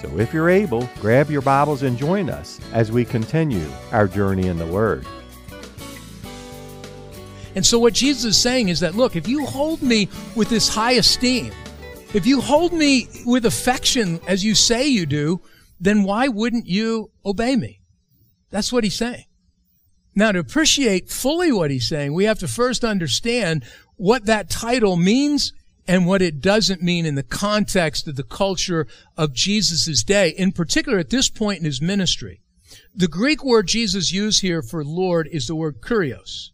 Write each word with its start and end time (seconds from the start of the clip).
So 0.00 0.18
if 0.18 0.32
you're 0.32 0.48
able, 0.48 0.88
grab 0.98 1.30
your 1.30 1.42
Bibles 1.42 1.82
and 1.82 1.98
join 1.98 2.30
us 2.30 2.58
as 2.72 2.90
we 2.90 3.04
continue 3.04 3.66
our 3.92 4.08
journey 4.08 4.46
in 4.46 4.56
the 4.56 4.64
Word. 4.64 5.04
And 7.54 7.66
so 7.66 7.78
what 7.78 7.92
Jesus 7.92 8.24
is 8.24 8.40
saying 8.40 8.70
is 8.70 8.80
that, 8.80 8.94
look, 8.94 9.14
if 9.14 9.28
you 9.28 9.44
hold 9.44 9.82
me 9.82 10.08
with 10.34 10.48
this 10.48 10.70
high 10.70 10.92
esteem, 10.92 11.52
if 12.14 12.24
you 12.24 12.40
hold 12.40 12.72
me 12.72 13.08
with 13.26 13.44
affection 13.44 14.20
as 14.26 14.42
you 14.42 14.54
say 14.54 14.88
you 14.88 15.04
do, 15.04 15.42
then 15.78 16.02
why 16.02 16.28
wouldn't 16.28 16.66
you 16.66 17.10
obey 17.26 17.56
me? 17.56 17.80
That's 18.48 18.72
what 18.72 18.84
he's 18.84 18.96
saying. 18.96 19.24
Now, 20.14 20.32
to 20.32 20.38
appreciate 20.38 21.10
fully 21.10 21.52
what 21.52 21.70
he's 21.70 21.88
saying, 21.88 22.14
we 22.14 22.24
have 22.24 22.38
to 22.38 22.48
first 22.48 22.84
understand 22.84 23.64
what 23.96 24.24
that 24.24 24.48
title 24.48 24.96
means 24.96 25.52
and 25.90 26.06
what 26.06 26.22
it 26.22 26.40
doesn't 26.40 26.80
mean 26.80 27.04
in 27.04 27.16
the 27.16 27.22
context 27.24 28.06
of 28.06 28.14
the 28.14 28.22
culture 28.22 28.86
of 29.16 29.32
Jesus' 29.32 30.04
day, 30.04 30.28
in 30.28 30.52
particular 30.52 30.98
at 30.98 31.10
this 31.10 31.28
point 31.28 31.58
in 31.58 31.64
his 31.64 31.82
ministry. 31.82 32.40
The 32.94 33.08
Greek 33.08 33.42
word 33.42 33.66
Jesus 33.66 34.12
used 34.12 34.40
here 34.40 34.62
for 34.62 34.84
Lord 34.84 35.28
is 35.32 35.48
the 35.48 35.56
word 35.56 35.80
kurios. 35.80 36.50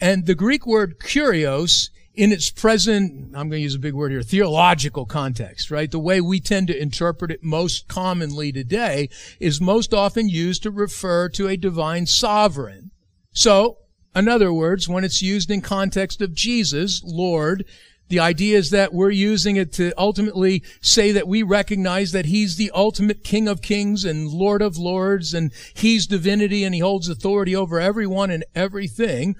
And 0.00 0.26
the 0.26 0.34
Greek 0.34 0.66
word 0.66 0.98
kurios 0.98 1.90
in 2.14 2.32
its 2.32 2.50
present, 2.50 3.26
I'm 3.36 3.48
going 3.48 3.60
to 3.60 3.60
use 3.60 3.76
a 3.76 3.78
big 3.78 3.94
word 3.94 4.10
here, 4.10 4.20
theological 4.20 5.06
context, 5.06 5.70
right? 5.70 5.88
The 5.88 6.00
way 6.00 6.20
we 6.20 6.40
tend 6.40 6.66
to 6.66 6.82
interpret 6.82 7.30
it 7.30 7.44
most 7.44 7.86
commonly 7.86 8.50
today 8.50 9.10
is 9.38 9.60
most 9.60 9.94
often 9.94 10.28
used 10.28 10.64
to 10.64 10.72
refer 10.72 11.28
to 11.28 11.46
a 11.46 11.56
divine 11.56 12.06
sovereign. 12.06 12.90
So, 13.30 13.78
in 14.12 14.26
other 14.26 14.52
words, 14.52 14.88
when 14.88 15.04
it's 15.04 15.22
used 15.22 15.52
in 15.52 15.60
context 15.60 16.20
of 16.20 16.34
Jesus, 16.34 17.00
Lord, 17.04 17.64
the 18.12 18.20
idea 18.20 18.58
is 18.58 18.68
that 18.68 18.92
we're 18.92 19.08
using 19.08 19.56
it 19.56 19.72
to 19.72 19.90
ultimately 19.96 20.62
say 20.82 21.12
that 21.12 21.26
we 21.26 21.42
recognize 21.42 22.12
that 22.12 22.26
He's 22.26 22.56
the 22.56 22.70
ultimate 22.74 23.24
King 23.24 23.48
of 23.48 23.62
Kings 23.62 24.04
and 24.04 24.28
Lord 24.28 24.60
of 24.60 24.76
Lords 24.76 25.32
and 25.32 25.50
He's 25.72 26.06
divinity 26.06 26.62
and 26.62 26.74
He 26.74 26.82
holds 26.82 27.08
authority 27.08 27.56
over 27.56 27.80
everyone 27.80 28.30
and 28.30 28.44
everything. 28.54 29.34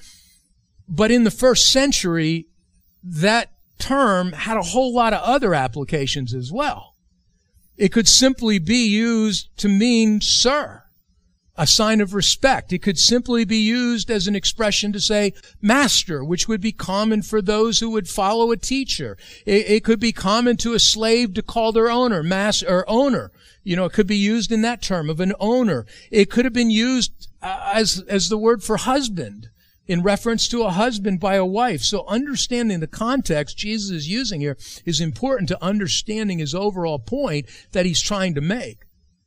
But 0.89 1.11
in 1.11 1.25
the 1.25 1.31
first 1.31 1.71
century, 1.71 2.47
that 3.05 3.51
term 3.79 4.33
had 4.33 4.57
a 4.57 4.63
whole 4.63 4.95
lot 4.95 5.13
of 5.13 5.21
other 5.23 5.53
applications 5.53 6.33
as 6.33 6.51
well. 6.51 6.97
It 7.77 7.93
could 7.93 8.09
simply 8.09 8.59
be 8.59 8.89
used 8.89 9.55
to 9.59 9.69
mean 9.69 10.23
sir 10.23 10.82
a 11.63 11.67
sign 11.67 12.01
of 12.01 12.13
respect. 12.13 12.73
It 12.73 12.81
could 12.81 12.99
simply 12.99 13.45
be 13.45 13.59
used 13.59 14.11
as 14.11 14.27
an 14.27 14.35
expression 14.35 14.93
to 14.95 14.99
say 15.01 15.33
master, 15.61 16.25
which 16.25 16.49
would 16.49 16.61
be 16.61 16.73
common 16.73 17.23
for 17.23 17.41
those 17.41 17.79
who 17.79 17.91
would 17.91 18.09
follow 18.09 18.51
a 18.51 18.57
teacher. 18.57 19.17
It, 19.47 19.71
it 19.71 19.85
could 19.85 20.01
be 20.01 20.11
common 20.11 20.57
to 20.57 20.75
a 20.75 20.81
slave 20.81 21.35
to 21.35 21.43
call 21.43 21.71
their 21.71 21.89
owner 21.89 22.25
master 22.25 22.69
or 22.69 22.91
owner. 22.91 23.31
You 23.63 23.77
know, 23.77 23.85
it 23.85 23.93
could 23.93 24.09
be 24.09 24.17
used 24.17 24.51
in 24.51 24.63
that 24.63 24.83
term 24.83 25.09
of 25.09 25.21
an 25.21 25.35
owner. 25.39 25.87
It 26.11 26.31
could 26.31 26.45
have 26.45 26.53
been 26.53 26.73
used 26.73 27.29
uh, 27.41 27.71
as, 27.73 28.03
as 28.09 28.29
the 28.29 28.39
word 28.39 28.65
for 28.65 28.77
husband 28.77 29.49
in 29.87 30.03
reference 30.03 30.49
to 30.49 30.65
a 30.65 30.71
husband 30.71 31.21
by 31.21 31.37
a 31.37 31.47
wife. 31.47 31.83
So 31.83 32.05
understanding 32.09 32.81
the 32.81 32.89
context 32.89 33.57
Jesus 33.57 33.91
is 33.93 34.09
using 34.09 34.41
here 34.41 34.57
is 34.85 35.01
important 35.01 35.49
to 35.51 35.63
understanding 35.63 36.41
his 36.41 36.57
overall 36.57 36.99
point 36.99 37.47
that 37.71 37.87
he's 37.87 38.03
trying 38.03 38.35
to 38.35 38.41
make. 38.41 38.81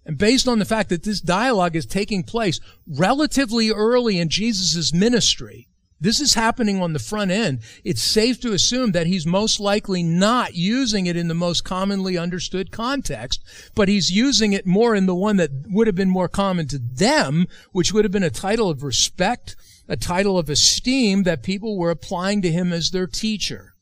And 0.06 0.18
based 0.18 0.48
on 0.48 0.60
the 0.60 0.66
fact 0.66 0.90
that 0.90 1.04
this 1.04 1.20
dialogue 1.20 1.76
is 1.76 1.86
taking 1.86 2.24
place 2.24 2.60
relatively 2.88 3.72
early 3.72 4.20
in 4.20 4.30
Jesus' 4.30 4.94
ministry, 4.94 5.68
this 6.00 6.20
is 6.20 6.34
happening 6.34 6.82
on 6.82 6.94
the 6.94 7.00
front 7.00 7.32
end. 7.32 7.62
It's 7.84 8.02
safe 8.02 8.40
to 8.42 8.52
assume 8.52 8.92
that 8.92 9.08
he's 9.08 9.26
most 9.26 9.60
likely 9.60 10.04
not 10.04 10.54
using 10.54 11.06
it 11.06 11.16
in 11.16 11.30
the 11.30 11.34
most 11.34 11.64
commonly 11.64 12.18
understood 12.18 12.72
context, 12.72 13.42
but 13.74 13.88
he's 13.88 14.12
using 14.12 14.54
it 14.54 14.68
more 14.68 14.94
in 14.94 15.06
the 15.06 15.16
one 15.16 15.38
that 15.38 15.50
would 15.68 15.88
have 15.88 15.96
been 15.96 16.10
more 16.10 16.28
common 16.28 16.68
to 16.68 16.78
them, 16.78 17.48
which 17.72 17.94
would 17.94 18.06
have 18.06 18.12
been 18.12 18.24
a 18.24 18.30
title 18.30 18.70
of 18.70 18.84
respect, 18.84 19.56
a 19.88 19.96
title 19.96 20.38
of 20.38 20.50
esteem 20.50 21.24
that 21.24 21.44
people 21.44 21.78
were 21.78 21.92
applying 21.92 22.42
to 22.42 22.52
him 22.52 22.74
as 22.74 22.92
their 22.92 23.08
teacher, 23.08 23.74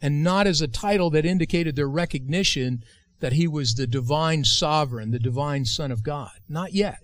and 0.00 0.22
not 0.22 0.46
as 0.46 0.62
a 0.62 0.68
title 0.68 1.10
that 1.10 1.26
indicated 1.26 1.74
their 1.74 1.88
recognition 1.88 2.84
that 3.20 3.32
he 3.32 3.48
was 3.48 3.74
the 3.74 3.86
divine 3.86 4.44
sovereign, 4.44 5.10
the 5.10 5.18
divine 5.18 5.64
son 5.64 5.90
of 5.90 6.02
God. 6.02 6.30
Not 6.48 6.72
yet. 6.72 6.98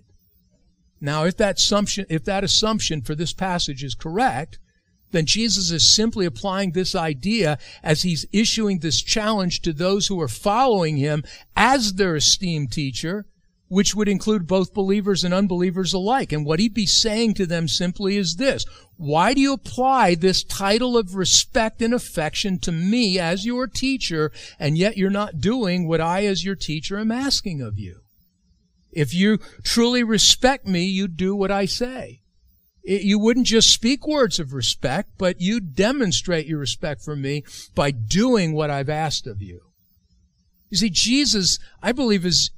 Now, 1.01 1.25
if 1.25 1.37
that 1.37 1.57
assumption, 1.57 2.05
if 2.09 2.23
that 2.25 2.43
assumption 2.43 3.01
for 3.01 3.15
this 3.15 3.33
passage 3.33 3.83
is 3.83 3.95
correct, 3.95 4.59
then 5.11 5.25
Jesus 5.25 5.71
is 5.71 5.87
simply 5.87 6.25
applying 6.25 6.71
this 6.71 6.95
idea 6.95 7.57
as 7.83 8.01
he's 8.01 8.25
issuing 8.31 8.79
this 8.79 9.01
challenge 9.01 9.61
to 9.61 9.73
those 9.73 10.07
who 10.07 10.19
are 10.19 10.27
following 10.27 10.97
him 10.97 11.23
as 11.55 11.93
their 11.93 12.15
esteemed 12.15 12.71
teacher 12.71 13.25
which 13.75 13.93
would 13.93 14.07
include 14.07 14.47
both 14.47 14.73
believers 14.73 15.25
and 15.25 15.33
unbelievers 15.33 15.91
alike. 15.93 16.31
And 16.31 16.45
what 16.45 16.61
he'd 16.61 16.73
be 16.73 16.85
saying 16.85 17.33
to 17.33 17.45
them 17.45 17.67
simply 17.67 18.15
is 18.15 18.37
this. 18.37 18.63
Why 18.95 19.33
do 19.33 19.41
you 19.41 19.51
apply 19.51 20.15
this 20.15 20.45
title 20.45 20.97
of 20.97 21.13
respect 21.13 21.81
and 21.81 21.93
affection 21.93 22.57
to 22.59 22.71
me 22.71 23.19
as 23.19 23.45
your 23.45 23.67
teacher, 23.67 24.31
and 24.57 24.77
yet 24.77 24.95
you're 24.95 25.09
not 25.09 25.41
doing 25.41 25.89
what 25.89 25.99
I 25.99 26.23
as 26.25 26.45
your 26.45 26.55
teacher 26.55 26.97
am 26.97 27.11
asking 27.11 27.59
of 27.59 27.77
you? 27.77 27.99
If 28.93 29.13
you 29.13 29.39
truly 29.61 30.05
respect 30.05 30.65
me, 30.65 30.85
you 30.85 31.09
do 31.09 31.35
what 31.35 31.51
I 31.51 31.65
say. 31.65 32.21
You 32.81 33.19
wouldn't 33.19 33.45
just 33.45 33.71
speak 33.71 34.07
words 34.07 34.39
of 34.39 34.53
respect, 34.53 35.09
but 35.17 35.41
you 35.41 35.59
demonstrate 35.59 36.47
your 36.47 36.59
respect 36.59 37.01
for 37.01 37.17
me 37.17 37.43
by 37.75 37.91
doing 37.91 38.53
what 38.53 38.69
I've 38.69 38.87
asked 38.87 39.27
of 39.27 39.41
you. 39.41 39.59
You 40.69 40.77
see, 40.77 40.89
Jesus, 40.89 41.59
I 41.83 41.91
believe, 41.91 42.25
is 42.25 42.51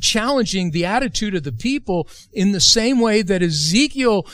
challenging 0.00 0.70
the 0.70 0.84
attitude 0.84 1.34
of 1.34 1.42
the 1.42 1.52
people 1.52 2.08
in 2.32 2.52
the 2.52 2.60
same 2.60 3.00
way 3.00 3.22
that 3.22 3.42
Ezekiel 3.42 4.26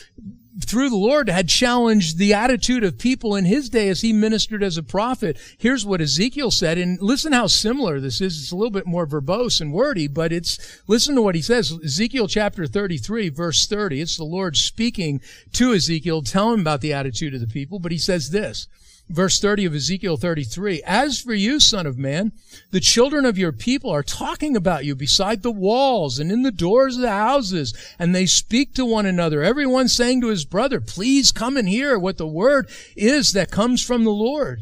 through 0.67 0.91
the 0.91 0.97
Lord 0.97 1.29
had 1.29 1.49
challenged 1.49 2.19
the 2.19 2.35
attitude 2.35 2.83
of 2.83 2.99
people 2.99 3.37
in 3.37 3.45
his 3.45 3.69
day 3.69 3.89
as 3.89 4.01
he 4.01 4.13
ministered 4.13 4.63
as 4.63 4.77
a 4.77 4.83
prophet. 4.83 5.39
Here's 5.57 5.87
what 5.87 6.01
Ezekiel 6.01 6.51
said, 6.51 6.79
and 6.79 7.01
listen 7.01 7.33
how 7.33 7.47
similar 7.47 8.01
this 8.01 8.21
is. 8.21 8.41
It's 8.41 8.53
a 8.53 8.57
little 8.57 8.71
bit 8.71 8.87
more 8.87 9.07
verbose 9.07 9.61
and 9.61 9.73
wordy, 9.73 10.09
but 10.09 10.33
it's, 10.33 10.83
listen 10.87 11.15
to 11.15 11.23
what 11.23 11.35
he 11.35 11.43
says. 11.43 11.79
Ezekiel 11.85 12.27
chapter 12.27 12.67
33, 12.67 13.29
verse 13.29 13.67
30. 13.67 14.01
It's 14.01 14.17
the 14.17 14.25
Lord 14.25 14.57
speaking 14.57 15.21
to 15.53 15.73
Ezekiel, 15.73 16.23
telling 16.23 16.55
him 16.55 16.61
about 16.61 16.81
the 16.81 16.93
attitude 16.93 17.35
of 17.35 17.41
the 17.41 17.47
people, 17.47 17.79
but 17.79 17.93
he 17.93 17.99
says 17.99 18.31
this. 18.31 18.67
Verse 19.09 19.41
30 19.41 19.65
of 19.65 19.75
Ezekiel 19.75 20.19
33. 20.19 20.83
As 20.85 21.19
for 21.19 21.33
you, 21.33 21.59
son 21.61 21.87
of 21.87 21.97
man, 21.97 22.33
the 22.73 22.81
children 22.81 23.25
of 23.25 23.39
your 23.39 23.53
people 23.53 23.91
are 23.91 24.03
talking 24.03 24.55
about 24.55 24.85
you 24.85 24.95
beside 24.95 25.43
the 25.43 25.51
walls 25.51 26.19
and 26.19 26.31
in 26.31 26.43
the 26.43 26.51
doors 26.51 26.97
of 26.97 27.03
the 27.03 27.11
houses, 27.11 27.75
and 27.99 28.15
they 28.15 28.27
speak 28.27 28.75
to 28.75 28.85
one 28.85 29.07
another, 29.07 29.43
everyone 29.43 29.89
saying 29.89 30.21
to 30.21 30.29
his 30.29 30.45
brother, 30.45 30.79
please 30.81 31.33
come 31.33 31.57
and 31.57 31.69
hear 31.69 31.99
what 31.99 32.19
the 32.19 32.27
word 32.27 32.69
is 32.97 33.33
that 33.33 33.51
comes 33.51 33.83
from 33.83 34.05
the 34.05 34.11
Lord. 34.11 34.61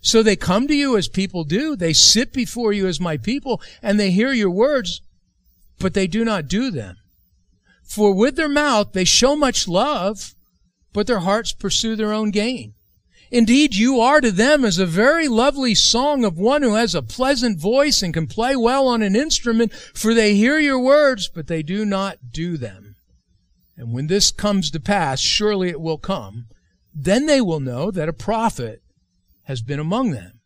So 0.00 0.22
they 0.22 0.36
come 0.36 0.68
to 0.68 0.74
you 0.74 0.96
as 0.96 1.08
people 1.08 1.42
do. 1.42 1.74
They 1.74 1.92
sit 1.92 2.32
before 2.32 2.72
you 2.72 2.86
as 2.86 3.00
my 3.00 3.16
people, 3.16 3.60
and 3.82 3.98
they 3.98 4.12
hear 4.12 4.32
your 4.32 4.50
words, 4.50 5.02
but 5.80 5.94
they 5.94 6.06
do 6.06 6.24
not 6.24 6.46
do 6.46 6.70
them. 6.70 6.96
For 7.82 8.14
with 8.14 8.36
their 8.36 8.48
mouth 8.48 8.92
they 8.92 9.04
show 9.04 9.34
much 9.34 9.66
love, 9.66 10.34
but 10.92 11.08
their 11.08 11.20
hearts 11.20 11.52
pursue 11.52 11.96
their 11.96 12.12
own 12.12 12.30
gain. 12.30 12.74
Indeed, 13.30 13.74
you 13.74 14.00
are 14.00 14.20
to 14.20 14.32
them 14.32 14.64
as 14.64 14.78
a 14.78 14.86
very 14.86 15.28
lovely 15.28 15.74
song 15.74 16.24
of 16.24 16.38
one 16.38 16.62
who 16.62 16.74
has 16.74 16.94
a 16.94 17.02
pleasant 17.02 17.58
voice 17.58 18.02
and 18.02 18.14
can 18.14 18.26
play 18.26 18.56
well 18.56 18.88
on 18.88 19.02
an 19.02 19.14
instrument, 19.14 19.72
for 19.72 20.14
they 20.14 20.34
hear 20.34 20.58
your 20.58 20.80
words, 20.80 21.28
but 21.28 21.46
they 21.46 21.62
do 21.62 21.84
not 21.84 22.32
do 22.32 22.56
them. 22.56 22.96
And 23.76 23.92
when 23.92 24.06
this 24.06 24.30
comes 24.30 24.70
to 24.70 24.80
pass, 24.80 25.20
surely 25.20 25.68
it 25.68 25.80
will 25.80 25.98
come, 25.98 26.46
then 26.94 27.26
they 27.26 27.40
will 27.40 27.60
know 27.60 27.90
that 27.90 28.08
a 28.08 28.14
prophet 28.14 28.82
has 29.44 29.62
been 29.62 29.78
among 29.78 30.10
them. 30.10 30.40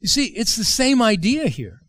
You 0.00 0.08
see, 0.08 0.26
it's 0.26 0.56
the 0.56 0.64
same 0.64 1.00
idea 1.00 1.48
here. 1.48 1.80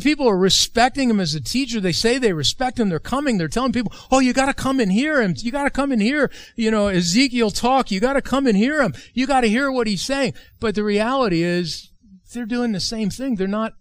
People 0.00 0.28
are 0.28 0.36
respecting 0.36 1.10
him 1.10 1.20
as 1.20 1.34
a 1.34 1.40
teacher. 1.40 1.80
They 1.80 1.92
say 1.92 2.18
they 2.18 2.32
respect 2.32 2.80
him. 2.80 2.88
They're 2.88 2.98
coming. 2.98 3.36
They're 3.36 3.48
telling 3.48 3.72
people, 3.72 3.92
oh, 4.10 4.20
you 4.20 4.32
got 4.32 4.46
to 4.46 4.54
come 4.54 4.80
and 4.80 4.90
hear 4.90 5.20
him. 5.20 5.34
You 5.36 5.52
got 5.52 5.64
to 5.64 5.70
come 5.70 5.92
and 5.92 6.00
hear, 6.00 6.30
you 6.56 6.70
know, 6.70 6.88
Ezekiel 6.88 7.50
talk. 7.50 7.90
You 7.90 8.00
got 8.00 8.14
to 8.14 8.22
come 8.22 8.46
and 8.46 8.56
hear 8.56 8.82
him. 8.82 8.94
You 9.12 9.26
got 9.26 9.42
to 9.42 9.48
hear 9.48 9.70
what 9.70 9.86
he's 9.86 10.02
saying. 10.02 10.34
But 10.60 10.74
the 10.74 10.84
reality 10.84 11.42
is 11.42 11.90
they're 12.32 12.46
doing 12.46 12.72
the 12.72 12.80
same 12.80 13.10
thing. 13.10 13.36
They're 13.36 13.46
not, 13.46 13.74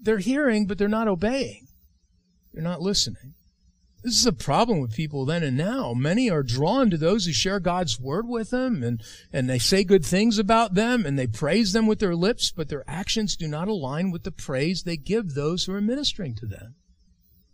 they're 0.00 0.18
hearing, 0.18 0.66
but 0.66 0.78
they're 0.78 0.88
not 0.88 1.08
obeying. 1.08 1.66
They're 2.52 2.62
not 2.62 2.80
listening. 2.80 3.34
This 4.02 4.16
is 4.16 4.26
a 4.26 4.32
problem 4.32 4.80
with 4.80 4.94
people 4.94 5.26
then 5.26 5.42
and 5.42 5.56
now. 5.56 5.92
Many 5.92 6.30
are 6.30 6.42
drawn 6.42 6.88
to 6.88 6.96
those 6.96 7.26
who 7.26 7.32
share 7.32 7.60
God's 7.60 8.00
word 8.00 8.26
with 8.26 8.50
them 8.50 8.82
and, 8.82 9.02
and 9.32 9.48
they 9.48 9.58
say 9.58 9.84
good 9.84 10.04
things 10.04 10.38
about 10.38 10.74
them 10.74 11.04
and 11.04 11.18
they 11.18 11.26
praise 11.26 11.72
them 11.72 11.86
with 11.86 11.98
their 11.98 12.16
lips, 12.16 12.50
but 12.50 12.70
their 12.70 12.84
actions 12.88 13.36
do 13.36 13.46
not 13.46 13.68
align 13.68 14.10
with 14.10 14.22
the 14.22 14.32
praise 14.32 14.82
they 14.82 14.96
give 14.96 15.34
those 15.34 15.64
who 15.64 15.74
are 15.74 15.82
ministering 15.82 16.34
to 16.36 16.46
them. 16.46 16.76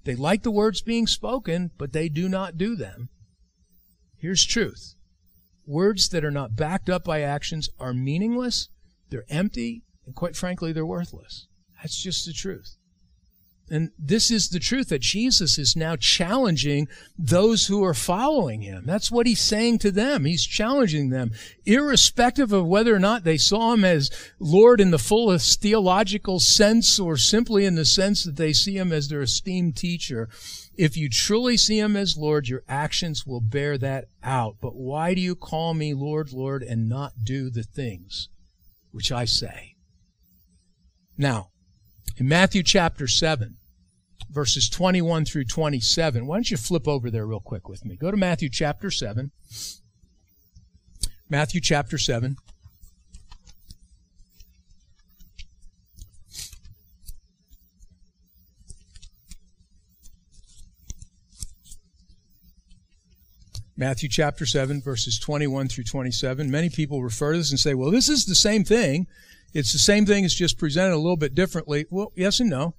They 0.04 0.14
like 0.14 0.44
the 0.44 0.52
words 0.52 0.82
being 0.82 1.08
spoken, 1.08 1.72
but 1.76 1.92
they 1.92 2.08
do 2.08 2.28
not 2.28 2.56
do 2.56 2.76
them. 2.76 3.08
Here's 4.16 4.44
truth. 4.44 4.94
Words 5.66 6.10
that 6.10 6.24
are 6.24 6.30
not 6.30 6.54
backed 6.54 6.88
up 6.88 7.02
by 7.02 7.22
actions 7.22 7.68
are 7.80 7.92
meaningless, 7.92 8.68
they're 9.10 9.24
empty, 9.28 9.82
and 10.06 10.14
quite 10.14 10.36
frankly, 10.36 10.72
they're 10.72 10.86
worthless. 10.86 11.48
That's 11.82 12.00
just 12.00 12.24
the 12.24 12.32
truth. 12.32 12.76
And 13.68 13.90
this 13.98 14.30
is 14.30 14.48
the 14.48 14.60
truth 14.60 14.90
that 14.90 15.00
Jesus 15.00 15.58
is 15.58 15.74
now 15.74 15.96
challenging 15.96 16.86
those 17.18 17.66
who 17.66 17.82
are 17.82 17.94
following 17.94 18.60
him. 18.60 18.84
That's 18.86 19.10
what 19.10 19.26
he's 19.26 19.40
saying 19.40 19.78
to 19.78 19.90
them. 19.90 20.24
He's 20.24 20.46
challenging 20.46 21.10
them, 21.10 21.32
irrespective 21.64 22.52
of 22.52 22.66
whether 22.66 22.94
or 22.94 23.00
not 23.00 23.24
they 23.24 23.36
saw 23.36 23.72
him 23.72 23.84
as 23.84 24.10
Lord 24.38 24.80
in 24.80 24.92
the 24.92 24.98
fullest 24.98 25.60
theological 25.60 26.38
sense 26.38 27.00
or 27.00 27.16
simply 27.16 27.64
in 27.64 27.74
the 27.74 27.84
sense 27.84 28.22
that 28.22 28.36
they 28.36 28.52
see 28.52 28.76
him 28.76 28.92
as 28.92 29.08
their 29.08 29.22
esteemed 29.22 29.76
teacher. 29.76 30.28
If 30.76 30.96
you 30.96 31.08
truly 31.08 31.56
see 31.56 31.80
him 31.80 31.96
as 31.96 32.16
Lord, 32.16 32.48
your 32.48 32.62
actions 32.68 33.26
will 33.26 33.40
bear 33.40 33.76
that 33.78 34.04
out. 34.22 34.56
But 34.60 34.76
why 34.76 35.14
do 35.14 35.20
you 35.20 35.34
call 35.34 35.74
me 35.74 35.92
Lord, 35.92 36.32
Lord, 36.32 36.62
and 36.62 36.88
not 36.88 37.24
do 37.24 37.50
the 37.50 37.64
things 37.64 38.28
which 38.92 39.10
I 39.10 39.24
say? 39.24 39.74
Now, 41.18 41.48
in 42.16 42.28
Matthew 42.28 42.62
chapter 42.62 43.06
7, 43.06 43.56
verses 44.30 44.68
21 44.70 45.24
through 45.24 45.44
27. 45.44 46.26
Why 46.26 46.36
don't 46.36 46.50
you 46.50 46.56
flip 46.56 46.88
over 46.88 47.10
there 47.10 47.26
real 47.26 47.40
quick 47.40 47.68
with 47.68 47.84
me? 47.84 47.96
Go 47.96 48.10
to 48.10 48.16
Matthew 48.16 48.48
chapter 48.48 48.90
7. 48.90 49.30
Matthew 51.28 51.60
chapter 51.60 51.98
7. 51.98 52.36
Matthew 63.78 64.08
chapter 64.08 64.46
7, 64.46 64.80
verses 64.80 65.18
21 65.18 65.68
through 65.68 65.84
27. 65.84 66.50
Many 66.50 66.70
people 66.70 67.02
refer 67.02 67.32
to 67.32 67.38
this 67.38 67.50
and 67.50 67.60
say, 67.60 67.74
well, 67.74 67.90
this 67.90 68.08
is 68.08 68.24
the 68.24 68.34
same 68.34 68.64
thing 68.64 69.06
it's 69.56 69.72
the 69.72 69.78
same 69.78 70.04
thing, 70.04 70.24
it's 70.24 70.34
just 70.34 70.58
presented 70.58 70.94
a 70.94 70.98
little 70.98 71.16
bit 71.16 71.34
differently. 71.34 71.86
Well, 71.90 72.12
yes 72.14 72.40
and 72.40 72.50
no. 72.50 72.74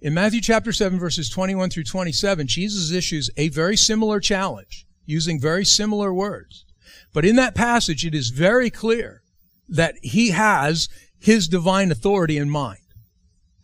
In 0.00 0.14
Matthew 0.14 0.40
chapter 0.40 0.72
7, 0.72 0.98
verses 0.98 1.28
21 1.28 1.68
through 1.68 1.84
27, 1.84 2.46
Jesus 2.46 2.90
issues 2.90 3.30
a 3.36 3.50
very 3.50 3.76
similar 3.76 4.18
challenge 4.18 4.86
using 5.04 5.38
very 5.38 5.64
similar 5.64 6.14
words. 6.14 6.64
But 7.12 7.26
in 7.26 7.36
that 7.36 7.54
passage, 7.54 8.06
it 8.06 8.14
is 8.14 8.30
very 8.30 8.70
clear 8.70 9.22
that 9.68 9.96
he 10.02 10.30
has 10.30 10.88
his 11.18 11.48
divine 11.48 11.90
authority 11.90 12.38
in 12.38 12.48
mind. 12.48 12.78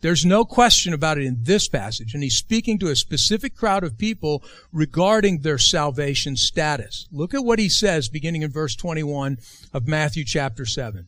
There's 0.01 0.25
no 0.25 0.45
question 0.45 0.93
about 0.93 1.17
it 1.17 1.23
in 1.23 1.37
this 1.41 1.67
passage. 1.67 2.13
And 2.13 2.21
he's 2.21 2.35
speaking 2.35 2.77
to 2.79 2.89
a 2.89 2.95
specific 2.95 3.55
crowd 3.55 3.83
of 3.83 3.97
people 3.97 4.43
regarding 4.71 5.39
their 5.39 5.57
salvation 5.57 6.35
status. 6.35 7.07
Look 7.11 7.33
at 7.33 7.45
what 7.45 7.57
he 7.57 7.69
says 7.69 8.09
beginning 8.09 8.43
in 8.43 8.51
verse 8.51 8.75
21 8.75 9.37
of 9.73 9.87
Matthew 9.87 10.23
chapter 10.23 10.65
7. 10.65 11.07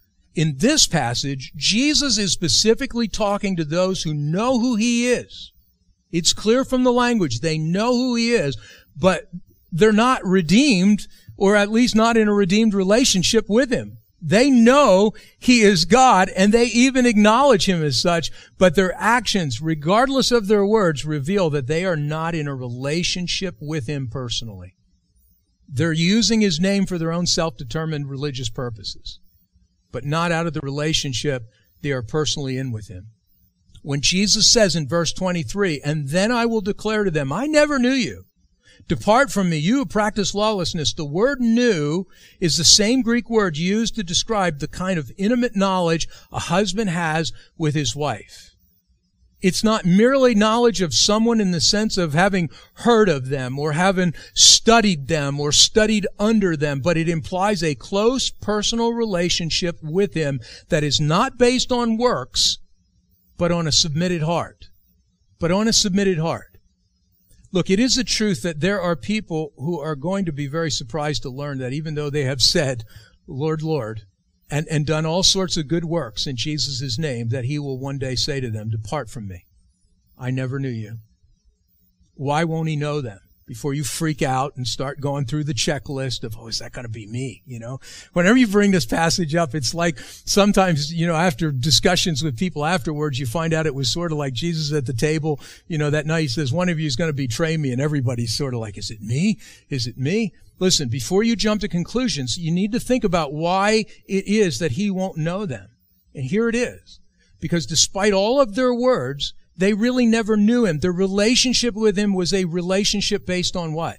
in 0.35 0.57
this 0.57 0.87
passage, 0.87 1.51
Jesus 1.55 2.17
is 2.17 2.31
specifically 2.31 3.07
talking 3.07 3.55
to 3.57 3.65
those 3.65 4.03
who 4.03 4.13
know 4.13 4.59
who 4.59 4.75
he 4.75 5.09
is. 5.09 5.51
It's 6.11 6.33
clear 6.33 6.63
from 6.63 6.83
the 6.83 6.93
language. 6.93 7.39
They 7.39 7.57
know 7.57 7.93
who 7.93 8.15
he 8.15 8.33
is, 8.33 8.57
but 8.95 9.29
they're 9.71 9.91
not 9.91 10.25
redeemed, 10.25 11.07
or 11.37 11.55
at 11.55 11.71
least 11.71 11.95
not 11.95 12.17
in 12.17 12.27
a 12.27 12.33
redeemed 12.33 12.73
relationship 12.73 13.45
with 13.49 13.71
him. 13.71 13.97
They 14.21 14.51
know 14.51 15.13
he 15.39 15.61
is 15.61 15.85
God 15.85 16.29
and 16.29 16.53
they 16.53 16.65
even 16.65 17.07
acknowledge 17.07 17.67
him 17.67 17.83
as 17.83 17.99
such, 17.99 18.29
but 18.57 18.75
their 18.75 18.93
actions, 18.95 19.61
regardless 19.61 20.31
of 20.31 20.47
their 20.47 20.65
words, 20.65 21.05
reveal 21.05 21.49
that 21.49 21.65
they 21.65 21.85
are 21.85 21.95
not 21.95 22.35
in 22.35 22.47
a 22.47 22.55
relationship 22.55 23.55
with 23.59 23.87
him 23.87 24.07
personally. 24.07 24.75
They're 25.67 25.91
using 25.91 26.41
his 26.41 26.59
name 26.59 26.85
for 26.85 26.99
their 26.99 27.11
own 27.11 27.25
self-determined 27.25 28.09
religious 28.09 28.49
purposes 28.49 29.19
but 29.91 30.05
not 30.05 30.31
out 30.31 30.47
of 30.47 30.53
the 30.53 30.61
relationship 30.61 31.43
they 31.81 31.91
are 31.91 32.03
personally 32.03 32.57
in 32.57 32.71
with 32.71 32.87
him. 32.87 33.07
When 33.81 34.01
Jesus 34.01 34.51
says 34.51 34.75
in 34.75 34.87
verse 34.87 35.11
23, 35.11 35.81
and 35.83 36.09
then 36.09 36.31
I 36.31 36.45
will 36.45 36.61
declare 36.61 37.03
to 37.03 37.11
them, 37.11 37.33
I 37.33 37.47
never 37.47 37.79
knew 37.79 37.89
you. 37.89 38.25
Depart 38.87 39.31
from 39.31 39.49
me, 39.49 39.57
you 39.57 39.77
who 39.77 39.85
practice 39.85 40.35
lawlessness. 40.35 40.93
The 40.93 41.05
word 41.05 41.39
knew 41.39 42.05
is 42.39 42.57
the 42.57 42.63
same 42.63 43.01
Greek 43.01 43.29
word 43.29 43.57
used 43.57 43.95
to 43.95 44.03
describe 44.03 44.59
the 44.59 44.67
kind 44.67 44.99
of 44.99 45.11
intimate 45.17 45.55
knowledge 45.55 46.07
a 46.31 46.39
husband 46.39 46.89
has 46.89 47.31
with 47.57 47.73
his 47.73 47.95
wife. 47.95 48.50
It's 49.41 49.63
not 49.63 49.85
merely 49.85 50.35
knowledge 50.35 50.81
of 50.81 50.93
someone 50.93 51.41
in 51.41 51.51
the 51.51 51.61
sense 51.61 51.97
of 51.97 52.13
having 52.13 52.49
heard 52.75 53.09
of 53.09 53.29
them 53.29 53.57
or 53.57 53.73
having 53.73 54.13
studied 54.33 55.07
them 55.07 55.39
or 55.39 55.51
studied 55.51 56.05
under 56.19 56.55
them, 56.55 56.79
but 56.79 56.97
it 56.97 57.09
implies 57.09 57.63
a 57.63 57.73
close 57.73 58.29
personal 58.29 58.93
relationship 58.93 59.79
with 59.81 60.13
him 60.13 60.39
that 60.69 60.83
is 60.83 61.01
not 61.01 61.37
based 61.37 61.71
on 61.71 61.97
works, 61.97 62.59
but 63.37 63.51
on 63.51 63.67
a 63.67 63.71
submitted 63.71 64.21
heart. 64.21 64.69
But 65.39 65.51
on 65.51 65.67
a 65.67 65.73
submitted 65.73 66.19
heart. 66.19 66.57
Look, 67.51 67.69
it 67.69 67.79
is 67.79 67.95
the 67.95 68.03
truth 68.03 68.43
that 68.43 68.61
there 68.61 68.79
are 68.79 68.95
people 68.95 69.53
who 69.57 69.79
are 69.79 69.95
going 69.95 70.25
to 70.25 70.31
be 70.31 70.47
very 70.47 70.71
surprised 70.71 71.23
to 71.23 71.29
learn 71.29 71.57
that 71.57 71.73
even 71.73 71.95
though 71.95 72.09
they 72.09 72.23
have 72.23 72.41
said, 72.41 72.83
Lord, 73.27 73.61
Lord, 73.61 74.03
and, 74.51 74.67
and 74.69 74.85
done 74.85 75.05
all 75.05 75.23
sorts 75.23 75.55
of 75.55 75.69
good 75.69 75.85
works 75.85 76.27
in 76.27 76.35
Jesus' 76.35 76.99
name 76.99 77.29
that 77.29 77.45
he 77.45 77.57
will 77.57 77.79
one 77.79 77.97
day 77.97 78.15
say 78.15 78.41
to 78.41 78.51
them, 78.51 78.69
Depart 78.69 79.09
from 79.09 79.27
me. 79.27 79.45
I 80.19 80.29
never 80.29 80.59
knew 80.59 80.69
you. 80.69 80.97
Why 82.15 82.43
won't 82.43 82.69
he 82.69 82.75
know 82.75 83.01
them? 83.01 83.19
Before 83.47 83.73
you 83.73 83.83
freak 83.83 84.21
out 84.21 84.55
and 84.55 84.65
start 84.65 85.01
going 85.01 85.25
through 85.25 85.43
the 85.45 85.53
checklist 85.53 86.23
of, 86.23 86.37
oh, 86.37 86.47
is 86.47 86.59
that 86.59 86.71
going 86.71 86.85
to 86.85 86.91
be 86.91 87.05
me? 87.05 87.41
You 87.45 87.59
know, 87.59 87.79
whenever 88.13 88.37
you 88.37 88.47
bring 88.47 88.71
this 88.71 88.85
passage 88.85 89.35
up, 89.35 89.55
it's 89.55 89.73
like 89.73 89.99
sometimes, 89.99 90.93
you 90.93 91.05
know, 91.05 91.15
after 91.15 91.51
discussions 91.51 92.23
with 92.23 92.37
people 92.37 92.63
afterwards, 92.63 93.19
you 93.19 93.25
find 93.25 93.53
out 93.53 93.65
it 93.65 93.75
was 93.75 93.91
sort 93.91 94.13
of 94.13 94.17
like 94.17 94.33
Jesus 94.33 94.71
at 94.71 94.85
the 94.85 94.93
table, 94.93 95.39
you 95.67 95.77
know, 95.77 95.89
that 95.89 96.05
night 96.05 96.21
he 96.21 96.27
says, 96.29 96.53
one 96.53 96.69
of 96.69 96.79
you 96.79 96.87
is 96.87 96.95
going 96.95 97.09
to 97.09 97.13
betray 97.13 97.57
me. 97.57 97.73
And 97.73 97.81
everybody's 97.81 98.33
sort 98.33 98.53
of 98.53 98.61
like, 98.61 98.77
is 98.77 98.89
it 98.89 99.01
me? 99.01 99.39
Is 99.69 99.85
it 99.85 99.97
me? 99.97 100.33
Listen, 100.61 100.89
before 100.89 101.23
you 101.23 101.35
jump 101.35 101.59
to 101.61 101.67
conclusions, 101.67 102.37
you 102.37 102.51
need 102.51 102.71
to 102.71 102.79
think 102.79 103.03
about 103.03 103.33
why 103.33 103.83
it 104.05 104.27
is 104.27 104.59
that 104.59 104.73
he 104.73 104.91
won't 104.91 105.17
know 105.17 105.47
them. 105.47 105.69
And 106.13 106.25
here 106.25 106.47
it 106.47 106.53
is. 106.53 106.99
Because 107.39 107.65
despite 107.65 108.13
all 108.13 108.39
of 108.39 108.53
their 108.53 108.71
words, 108.71 109.33
they 109.57 109.73
really 109.73 110.05
never 110.05 110.37
knew 110.37 110.67
him. 110.67 110.77
Their 110.77 110.91
relationship 110.91 111.73
with 111.73 111.97
him 111.97 112.13
was 112.13 112.31
a 112.31 112.45
relationship 112.45 113.25
based 113.25 113.55
on 113.55 113.73
what? 113.73 113.97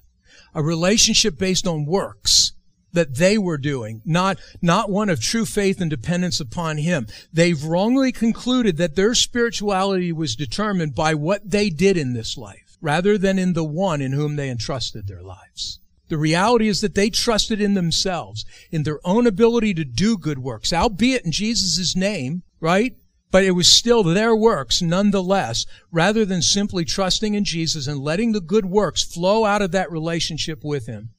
A 0.55 0.63
relationship 0.63 1.37
based 1.37 1.67
on 1.67 1.85
works 1.85 2.53
that 2.93 3.17
they 3.17 3.37
were 3.37 3.59
doing, 3.59 4.01
not, 4.05 4.39
not 4.61 4.89
one 4.89 5.09
of 5.09 5.21
true 5.21 5.47
faith 5.47 5.81
and 5.81 5.91
dependence 5.91 6.39
upon 6.39 6.77
him. 6.77 7.09
They've 7.33 7.65
wrongly 7.65 8.13
concluded 8.13 8.77
that 8.77 8.95
their 8.95 9.17
spirituality 9.17 10.13
was 10.13 10.37
determined 10.37 10.95
by 10.95 11.15
what 11.15 11.51
they 11.51 11.71
did 11.71 11.97
in 11.97 12.13
this 12.13 12.39
life, 12.39 12.77
rather 12.81 13.19
than 13.19 13.37
in 13.37 13.55
the 13.55 13.65
one 13.65 14.01
in 14.01 14.13
whom 14.13 14.37
they 14.37 14.49
entrusted 14.49 15.09
their 15.09 15.23
lives. 15.23 15.81
The 16.13 16.19
reality 16.19 16.69
is 16.69 16.83
that 16.83 16.95
they 16.95 17.09
trusted 17.09 17.59
in 17.59 17.73
themselves, 17.73 18.45
in 18.71 18.83
their 18.83 19.01
own 19.03 19.27
ability 19.27 19.73
to 19.73 19.85
do 19.87 20.19
good 20.19 20.41
works, 20.41 20.71
albeit 20.71 21.25
in 21.25 21.33
Jesus' 21.33 21.97
name, 21.97 22.43
right? 22.61 22.95
But 23.31 23.45
it 23.45 23.53
was 23.53 23.67
still 23.67 24.03
their 24.03 24.37
works 24.37 24.83
nonetheless, 24.83 25.65
rather 25.91 26.27
than 26.27 26.43
simply 26.43 26.85
trusting 26.85 27.33
in 27.33 27.45
Jesus 27.45 27.87
and 27.87 27.99
letting 27.99 28.33
the 28.33 28.43
good 28.43 28.67
works 28.67 29.03
flow 29.03 29.47
out 29.47 29.63
of 29.63 29.73
that 29.73 29.91
relationship 29.91 30.63
with 30.63 30.85
Him. 30.85 31.15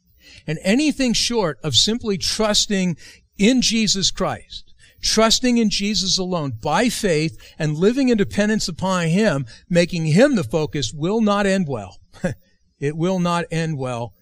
And 0.46 0.60
anything 0.62 1.14
short 1.14 1.58
of 1.64 1.74
simply 1.74 2.20
trusting 2.20 2.96
in 3.40 3.64
Jesus 3.64 4.12
Christ, 4.12 4.76
trusting 5.02 5.58
in 5.58 5.72
Jesus 5.72 6.20
alone 6.20 6.54
by 6.62 6.90
faith 6.90 7.36
and 7.58 7.78
living 7.78 8.10
in 8.10 8.18
dependence 8.20 8.68
upon 8.68 9.08
Him, 9.08 9.48
making 9.68 10.06
Him 10.06 10.36
the 10.36 10.44
focus 10.44 10.94
will 10.94 11.20
not 11.20 11.48
end 11.48 11.68
well. 11.68 11.98
it 12.80 12.96
will 12.96 13.18
not 13.18 13.46
end 13.50 13.80
well 13.80 14.14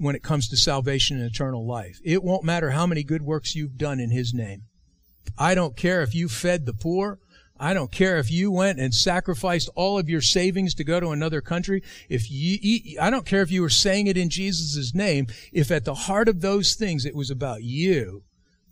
when 0.00 0.16
it 0.16 0.22
comes 0.22 0.48
to 0.48 0.56
salvation 0.56 1.18
and 1.18 1.30
eternal 1.30 1.66
life. 1.66 2.00
It 2.02 2.24
won't 2.24 2.42
matter 2.42 2.70
how 2.70 2.86
many 2.86 3.04
good 3.04 3.22
works 3.22 3.54
you've 3.54 3.76
done 3.76 4.00
in 4.00 4.10
His 4.10 4.32
name. 4.32 4.62
I 5.38 5.54
don't 5.54 5.76
care 5.76 6.02
if 6.02 6.14
you 6.14 6.28
fed 6.28 6.66
the 6.66 6.72
poor. 6.72 7.18
I 7.58 7.74
don't 7.74 7.92
care 7.92 8.18
if 8.18 8.30
you 8.30 8.50
went 8.50 8.80
and 8.80 8.94
sacrificed 8.94 9.68
all 9.74 9.98
of 9.98 10.08
your 10.08 10.22
savings 10.22 10.74
to 10.76 10.84
go 10.84 10.98
to 10.98 11.10
another 11.10 11.42
country. 11.42 11.82
If 12.08 12.30
you, 12.30 12.98
I 12.98 13.10
don't 13.10 13.26
care 13.26 13.42
if 13.42 13.50
you 13.50 13.60
were 13.60 13.68
saying 13.68 14.06
it 14.06 14.16
in 14.16 14.30
Jesus' 14.30 14.94
name. 14.94 15.26
If 15.52 15.70
at 15.70 15.84
the 15.84 15.94
heart 15.94 16.28
of 16.28 16.40
those 16.40 16.74
things 16.74 17.04
it 17.04 17.14
was 17.14 17.30
about 17.30 17.62
you 17.62 18.22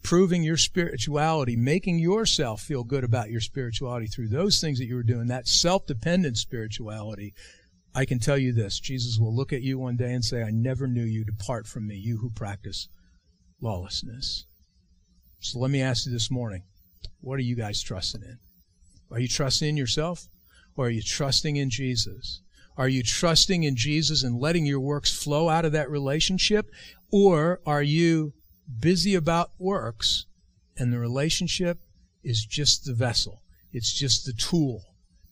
proving 0.02 0.42
your 0.42 0.56
spirituality, 0.56 1.54
making 1.54 1.99
yourself 1.99 2.62
feel 2.62 2.85
good 2.85 3.04
about 3.04 3.30
your 3.30 3.42
spirituality 3.42 4.06
through 4.06 4.28
those 4.28 4.58
things 4.58 4.78
that 4.78 4.87
you 4.87 4.94
were 4.94 5.02
doing, 5.02 5.26
that 5.26 5.47
self-dependent 5.47 6.38
spirituality, 6.38 7.35
I 7.95 8.04
can 8.04 8.18
tell 8.18 8.38
you 8.38 8.52
this. 8.52 8.78
Jesus 8.78 9.18
will 9.18 9.35
look 9.35 9.52
at 9.52 9.62
you 9.62 9.78
one 9.78 9.97
day 9.97 10.12
and 10.12 10.25
say, 10.25 10.42
I 10.42 10.50
never 10.50 10.87
knew 10.87 11.04
you. 11.04 11.25
Depart 11.25 11.66
from 11.66 11.87
me, 11.87 11.97
you 11.97 12.18
who 12.18 12.30
practice 12.30 12.88
lawlessness. 13.61 14.45
So 15.40 15.59
let 15.59 15.71
me 15.71 15.83
ask 15.83 16.07
you 16.07 16.12
this 16.12 16.30
morning, 16.30 16.62
what 17.21 17.38
are 17.38 17.42
you 17.42 17.57
guys 17.57 17.83
trusting 17.83 18.23
in? 18.23 18.38
Are 19.11 19.18
you 19.18 19.28
trusting 19.28 19.68
in 19.68 19.76
yourself 19.76 20.28
or 20.76 20.87
are 20.87 20.90
you 20.90 21.02
trusting 21.02 21.57
in 21.57 21.71
Jesus? 21.71 22.42
Are 22.76 22.88
you 22.88 23.02
trusting 23.02 23.64
in 23.64 23.75
Jesus 23.75 24.23
and 24.23 24.38
letting 24.38 24.66
your 24.66 24.80
works 24.80 25.11
flow 25.11 25.49
out 25.49 25.64
of 25.64 25.73
that 25.73 25.90
relationship? 25.90 26.71
Or 27.11 27.61
are 27.66 27.83
you 27.83 28.35
busy 28.78 29.14
about 29.14 29.50
works 29.59 30.26
and 30.76 30.92
the 30.92 30.99
relationship 30.99 31.78
is 32.23 32.45
just 32.45 32.85
the 32.85 32.95
vessel? 32.95 33.42
It's 33.73 33.92
just 33.92 34.25
the 34.25 34.33
tool 34.33 34.85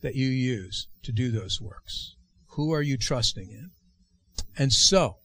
that 0.03 0.17
you 0.17 0.27
use 0.27 0.89
to 1.05 1.13
do 1.13 1.31
those 1.31 1.61
works. 1.61 2.16
Who 2.57 2.73
are 2.73 2.83
you 2.83 2.97
trusting 2.97 3.51
in? 3.51 3.71
And 4.59 4.73
so, 4.73 5.17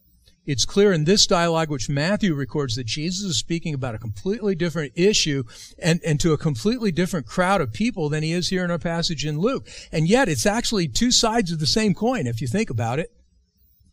it's 0.46 0.66
clear 0.66 0.92
in 0.92 1.06
this 1.06 1.26
dialogue, 1.26 1.70
which 1.70 1.90
Matthew 1.90 2.34
records, 2.34 2.76
that 2.76 2.86
Jesus 2.86 3.24
is 3.24 3.38
speaking 3.38 3.74
about 3.74 3.96
a 3.96 4.00
completely 4.00 4.54
different 4.54 4.92
issue 4.96 5.44
and, 5.80 6.02
and 6.06 6.20
to 6.20 6.34
a 6.34 6.38
completely 6.38 6.92
different 6.92 7.28
crowd 7.28 7.62
of 7.62 7.72
people 7.72 8.10
than 8.10 8.22
he 8.22 8.34
is 8.34 8.50
here 8.50 8.66
in 8.66 8.72
our 8.72 8.80
passage 8.80 9.26
in 9.26 9.40
Luke. 9.40 9.68
And 9.94 10.10
yet, 10.10 10.28
it's 10.28 10.46
actually 10.46 10.90
two 10.90 11.12
sides 11.12 11.52
of 11.52 11.60
the 11.60 11.66
same 11.66 11.94
coin, 11.94 12.28
if 12.28 12.42
you 12.42 12.48
think 12.48 12.70
about 12.70 13.00
it. 13.00 13.12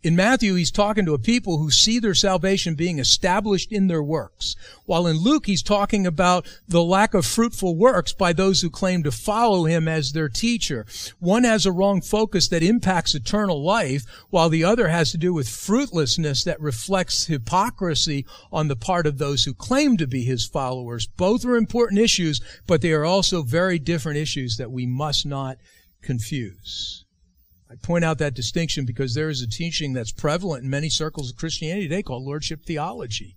In 0.01 0.15
Matthew, 0.15 0.55
he's 0.55 0.71
talking 0.71 1.05
to 1.07 1.15
a 1.15 1.19
people 1.19 1.59
who 1.59 1.73
see 1.73 1.99
their 1.99 2.15
salvation 2.15 2.77
being 2.77 3.01
established 3.01 3.73
in 3.73 3.89
their 3.89 4.03
works. 4.03 4.55
While 4.85 5.09
in 5.09 5.17
Luke, 5.17 5.47
he's 5.47 5.63
talking 5.63 6.07
about 6.07 6.47
the 6.69 6.85
lack 6.85 7.15
of 7.15 7.27
fruitful 7.27 7.75
works 7.75 8.13
by 8.13 8.33
those 8.33 8.61
who 8.61 8.71
claim 8.71 9.03
to 9.03 9.11
follow 9.11 9.65
him 9.65 9.89
as 9.89 10.13
their 10.13 10.29
teacher. 10.29 10.87
One 11.19 11.43
has 11.43 11.67
a 11.67 11.73
wrong 11.73 12.01
focus 12.01 12.47
that 12.49 12.63
impacts 12.63 13.17
eternal 13.17 13.61
life, 13.61 14.05
while 14.31 14.49
the 14.49 14.63
other 14.63 14.87
has 14.87 15.11
to 15.11 15.19
do 15.19 15.35
with 15.35 15.49
fruitlessness 15.49 16.45
that 16.45 16.61
reflects 16.61 17.27
hypocrisy 17.27 18.25
on 18.53 18.69
the 18.69 18.77
part 18.77 19.05
of 19.05 19.19
those 19.19 19.45
who 19.45 19.53
claim 19.53 19.97
to 19.97 20.07
be 20.07 20.23
his 20.23 20.47
followers. 20.47 21.09
Both 21.09 21.45
are 21.45 21.57
important 21.57 22.01
issues, 22.01 22.41
but 22.69 22.83
they 22.83 22.93
are 22.93 23.05
also 23.05 23.43
very 23.43 23.81
different 23.81 24.19
issues 24.19 24.59
that 24.59 24.71
we 24.71 24.87
must 24.87 25.27
not 25.27 25.59
confuse. 26.03 27.05
I 27.71 27.75
point 27.77 28.03
out 28.03 28.17
that 28.19 28.33
distinction 28.33 28.87
because 28.87 29.13
there 29.13 29.29
is 29.29 29.43
a 29.43 29.47
teaching 29.47 29.93
that's 29.93 30.11
prevalent 30.11 30.65
in 30.65 30.71
many 30.71 30.89
circles 30.89 31.31
of 31.31 31.37
Christianity 31.37 31.87
today 31.87 32.03
called 32.03 32.23
Lordship 32.23 32.65
Theology, 32.65 33.37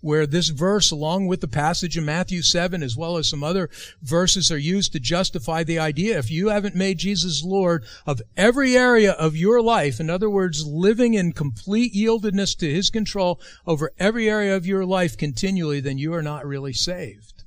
where 0.00 0.26
this 0.26 0.48
verse, 0.48 0.90
along 0.90 1.26
with 1.26 1.42
the 1.42 1.48
passage 1.48 1.98
in 1.98 2.06
Matthew 2.06 2.40
7, 2.40 2.82
as 2.82 2.96
well 2.96 3.18
as 3.18 3.28
some 3.28 3.44
other 3.44 3.68
verses, 4.00 4.50
are 4.50 4.56
used 4.56 4.92
to 4.92 5.00
justify 5.00 5.62
the 5.62 5.78
idea 5.78 6.18
if 6.18 6.30
you 6.30 6.48
haven't 6.48 6.74
made 6.74 6.96
Jesus 6.96 7.44
Lord 7.44 7.84
of 8.06 8.22
every 8.34 8.78
area 8.78 9.12
of 9.12 9.36
your 9.36 9.60
life, 9.60 10.00
in 10.00 10.08
other 10.08 10.30
words, 10.30 10.66
living 10.66 11.12
in 11.12 11.32
complete 11.32 11.92
yieldedness 11.92 12.56
to 12.56 12.72
His 12.72 12.88
control 12.88 13.38
over 13.66 13.92
every 13.98 14.26
area 14.26 14.56
of 14.56 14.64
your 14.64 14.86
life 14.86 15.18
continually, 15.18 15.80
then 15.80 15.98
you 15.98 16.14
are 16.14 16.22
not 16.22 16.46
really 16.46 16.72
saved. 16.72 17.44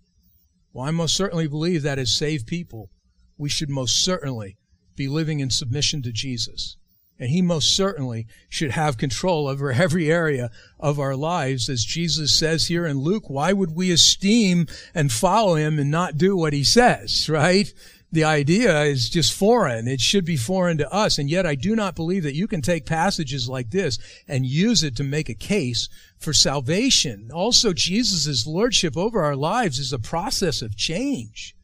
Well, 0.73 0.85
I 0.85 0.91
most 0.91 1.15
certainly 1.15 1.47
believe 1.47 1.81
that 1.81 1.97
as 1.97 2.15
saved 2.15 2.45
people, 2.45 2.91
we 3.35 3.49
should 3.49 3.71
most 3.71 4.03
certainly 4.03 4.58
be 4.99 5.07
living 5.07 5.39
in 5.39 5.49
submission 5.49 6.03
to 6.03 6.11
Jesus. 6.11 6.75
And 7.17 7.29
he 7.29 7.41
most 7.41 7.75
certainly 7.75 8.27
should 8.49 8.71
have 8.71 8.97
control 8.97 9.47
over 9.47 9.71
every 9.71 10.11
area 10.11 10.51
of 10.79 10.99
our 10.99 11.15
lives. 11.15 11.69
As 11.69 11.83
Jesus 11.83 12.33
says 12.33 12.67
here 12.67 12.85
in 12.85 12.99
Luke, 12.99 13.29
why 13.29 13.51
would 13.51 13.75
we 13.75 13.91
esteem 13.91 14.67
and 14.93 15.11
follow 15.11 15.55
him 15.55 15.79
and 15.79 15.89
not 15.89 16.17
do 16.17 16.35
what 16.35 16.53
he 16.53 16.63
says, 16.63 17.27
right? 17.29 17.73
The 18.11 18.23
idea 18.23 18.83
is 18.83 19.09
just 19.09 19.33
foreign. 19.33 19.87
It 19.87 20.01
should 20.01 20.25
be 20.25 20.37
foreign 20.37 20.77
to 20.79 20.91
us. 20.91 21.17
And 21.17 21.29
yet 21.29 21.45
I 21.45 21.55
do 21.55 21.75
not 21.75 21.95
believe 21.95 22.23
that 22.23 22.35
you 22.35 22.47
can 22.47 22.61
take 22.61 22.85
passages 22.85 23.47
like 23.47 23.71
this 23.71 23.99
and 24.27 24.45
use 24.45 24.83
it 24.83 24.95
to 24.97 25.03
make 25.03 25.29
a 25.29 25.33
case 25.33 25.87
for 26.17 26.33
salvation. 26.33 27.29
Also, 27.33 27.71
Jesus' 27.71 28.47
lordship 28.47 28.97
over 28.97 29.21
our 29.21 29.35
lives 29.35 29.79
is 29.79 29.93
a 29.93 29.99
process 29.99 30.61
of 30.61 30.75
change. 30.75 31.55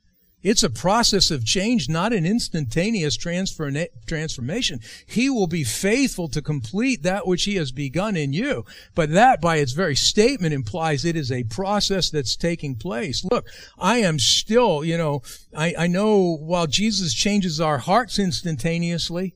It's 0.45 0.61
a 0.61 0.69
process 0.69 1.31
of 1.31 1.43
change, 1.43 1.89
not 1.89 2.13
an 2.13 2.23
instantaneous 2.23 3.17
transfer, 3.17 3.71
transformation. 4.05 4.79
He 5.07 5.27
will 5.27 5.47
be 5.47 5.63
faithful 5.63 6.27
to 6.27 6.39
complete 6.39 7.01
that 7.01 7.25
which 7.25 7.45
he 7.45 7.55
has 7.55 7.71
begun 7.71 8.15
in 8.15 8.31
you. 8.31 8.63
But 8.93 9.09
that 9.09 9.41
by 9.41 9.57
its 9.57 9.71
very 9.71 9.95
statement 9.95 10.53
implies 10.53 11.03
it 11.03 11.15
is 11.15 11.31
a 11.31 11.45
process 11.45 12.11
that's 12.11 12.35
taking 12.35 12.75
place. 12.75 13.25
Look, 13.25 13.47
I 13.79 13.97
am 13.97 14.19
still, 14.19 14.85
you 14.85 14.99
know, 14.99 15.23
I, 15.51 15.73
I 15.79 15.87
know 15.87 16.37
while 16.37 16.67
Jesus 16.67 17.15
changes 17.15 17.59
our 17.59 17.79
hearts 17.79 18.19
instantaneously, 18.19 19.33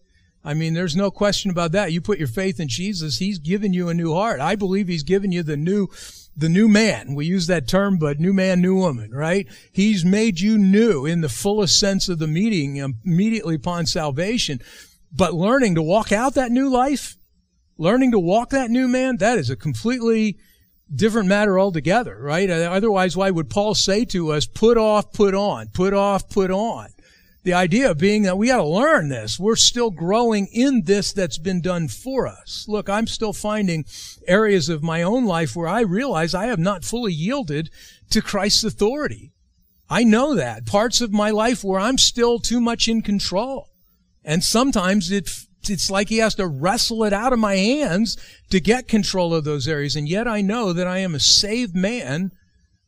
I 0.50 0.56
mean, 0.56 0.74
there's 0.74 0.96
no 0.96 1.12
question 1.12 1.52
about 1.52 1.74
that. 1.74 1.92
You 1.92 2.02
put 2.02 2.18
your 2.18 2.28
faith 2.28 2.60
in 2.60 2.68
Jesus, 2.68 3.20
He's 3.20 3.38
given 3.38 3.72
you 3.72 3.88
a 3.88 3.94
new 3.94 4.16
heart. 4.16 4.40
I 4.40 4.56
believe 4.56 4.88
He's 4.88 5.04
given 5.04 5.32
you 5.32 5.44
the 5.44 5.56
new 5.56 5.90
the 6.36 6.50
new 6.50 6.68
man. 6.68 7.14
We 7.14 7.28
use 7.28 7.46
that 7.46 7.68
term, 7.68 8.00
but 8.00 8.20
new 8.20 8.34
man, 8.34 8.60
new 8.60 8.74
woman, 8.74 9.12
right? 9.12 9.46
He's 9.72 10.04
made 10.04 10.40
you 10.40 10.58
new 10.58 11.06
in 11.06 11.22
the 11.22 11.30
fullest 11.30 11.80
sense 11.80 12.10
of 12.10 12.18
the 12.18 12.26
meaning 12.26 12.82
um, 12.82 12.96
immediately 13.06 13.56
upon 13.56 13.86
salvation. 13.86 14.60
But 15.12 15.36
learning 15.36 15.76
to 15.76 15.84
walk 15.84 16.12
out 16.12 16.34
that 16.34 16.52
new 16.52 16.68
life, 16.68 17.16
learning 17.78 18.10
to 18.14 18.20
walk 18.20 18.50
that 18.50 18.72
new 18.72 18.88
man, 18.88 19.18
that 19.18 19.38
is 19.38 19.52
a 19.52 19.56
completely 19.56 20.40
different 20.92 21.28
matter 21.28 21.60
altogether, 21.60 22.18
right? 22.20 22.50
Otherwise, 22.50 23.16
why 23.16 23.30
would 23.30 23.52
Paul 23.52 23.76
say 23.76 24.04
to 24.06 24.32
us, 24.32 24.48
put 24.48 24.80
off, 24.80 25.14
put 25.14 25.36
on, 25.36 25.68
put 25.68 25.94
off, 25.94 26.28
put 26.28 26.50
on? 26.50 26.88
The 27.44 27.54
idea 27.54 27.96
being 27.96 28.24
that 28.24 28.38
we 28.38 28.48
got 28.48 28.58
to 28.58 28.68
learn 28.68 29.08
this. 29.10 29.40
We're 29.40 29.56
still 29.56 29.92
growing 29.92 30.48
in 30.48 30.84
this 30.84 31.14
that's 31.14 31.38
been 31.38 31.62
done 31.62 31.88
for 31.88 32.28
us. 32.28 32.66
Look, 32.68 32.90
I'm 32.90 33.08
still 33.08 33.32
finding 33.32 33.86
areas 34.28 34.68
of 34.68 34.84
my 34.84 35.02
own 35.02 35.26
life 35.26 35.56
where 35.56 35.68
I 35.68 35.82
realize 35.82 36.34
I 36.34 36.48
have 36.48 36.60
not 36.60 36.84
fully 36.84 37.14
yielded 37.14 37.70
to 38.10 38.22
Christ's 38.22 38.66
authority. 38.66 39.32
I 39.90 40.04
know 40.04 40.36
that. 40.36 40.66
Parts 40.66 41.02
of 41.02 41.12
my 41.12 41.32
life 41.32 41.64
where 41.64 41.80
I'm 41.80 41.98
still 41.98 42.40
too 42.40 42.60
much 42.60 42.88
in 42.88 43.02
control. 43.02 43.70
And 44.24 44.44
sometimes 44.44 45.10
it, 45.10 45.30
it's 45.68 45.90
like 45.90 46.10
he 46.10 46.18
has 46.18 46.36
to 46.36 46.48
wrestle 46.48 47.04
it 47.06 47.14
out 47.14 47.34
of 47.34 47.40
my 47.40 47.56
hands 47.56 48.18
to 48.50 48.60
get 48.60 48.88
control 48.88 49.34
of 49.34 49.46
those 49.46 49.68
areas. 49.68 49.96
And 49.96 50.08
yet 50.08 50.28
I 50.28 50.42
know 50.42 50.74
that 50.74 50.88
I 50.88 51.00
am 51.00 51.16
a 51.16 51.20
saved 51.20 51.76
man 51.76 52.32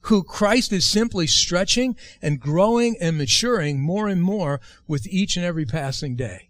who 0.02 0.24
Christ 0.24 0.72
is 0.74 0.86
simply 0.86 1.28
stretching 1.28 1.96
and 2.22 2.40
growing 2.40 2.98
and 3.00 3.18
maturing 3.18 3.80
more 3.80 4.08
and 4.08 4.22
more 4.22 4.60
with 4.88 5.08
each 5.08 5.36
and 5.36 5.46
every 5.46 5.66
passing 5.66 6.16
day. 6.16 6.50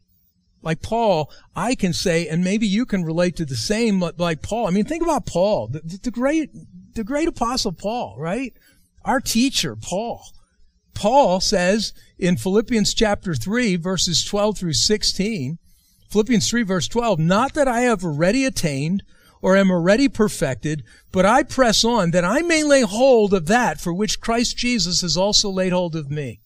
Like 0.62 0.81
Paul, 0.81 1.31
I 1.55 1.75
can 1.75 1.91
say, 1.91 2.27
and 2.27 2.43
maybe 2.43 2.67
you 2.67 2.86
can 2.86 3.03
relate 3.03 3.36
to 3.38 3.46
the 3.46 3.55
same 3.55 4.00
like 4.17 4.41
Paul. 4.41 4.67
I 4.67 4.72
mean, 4.72 4.86
think 4.86 5.03
about 5.03 5.25
Paul, 5.25 5.67
the, 5.67 6.00
the 6.01 6.12
great, 6.12 6.51
the 6.93 7.03
great 7.03 7.27
apostle 7.27 7.72
Paul, 7.72 8.15
right? 8.17 8.53
Our 9.03 9.20
teacher, 9.20 9.75
Paul. 9.75 10.24
Paul 10.93 11.39
says 11.39 11.93
in 12.20 12.38
Philippians 12.38 12.93
chapter 12.93 13.34
3, 13.34 13.75
verses 13.77 14.24
12 14.24 14.58
through 14.58 14.74
16, 14.74 15.58
Philippians 16.10 16.50
3 16.50 16.63
verse 16.63 16.88
12, 16.88 17.20
not 17.20 17.53
that 17.53 17.67
I 17.67 17.81
have 17.81 18.03
already 18.03 18.46
attained 18.46 19.03
or 19.41 19.57
am 19.57 19.71
already 19.71 20.07
perfected, 20.07 20.83
but 21.12 21.25
I 21.25 21.43
press 21.43 21.83
on 21.83 22.12
that 22.12 22.25
I 22.25 22.41
may 22.41 22.63
lay 22.63 22.81
hold 22.81 23.33
of 23.33 23.48
that 23.48 23.81
for 23.81 23.93
which 23.93 24.21
Christ 24.21 24.57
Jesus 24.57 25.01
has 25.01 25.17
also 25.17 25.50
laid 25.50 25.74
hold 25.74 25.95
of 25.95 26.12
me. 26.12 26.39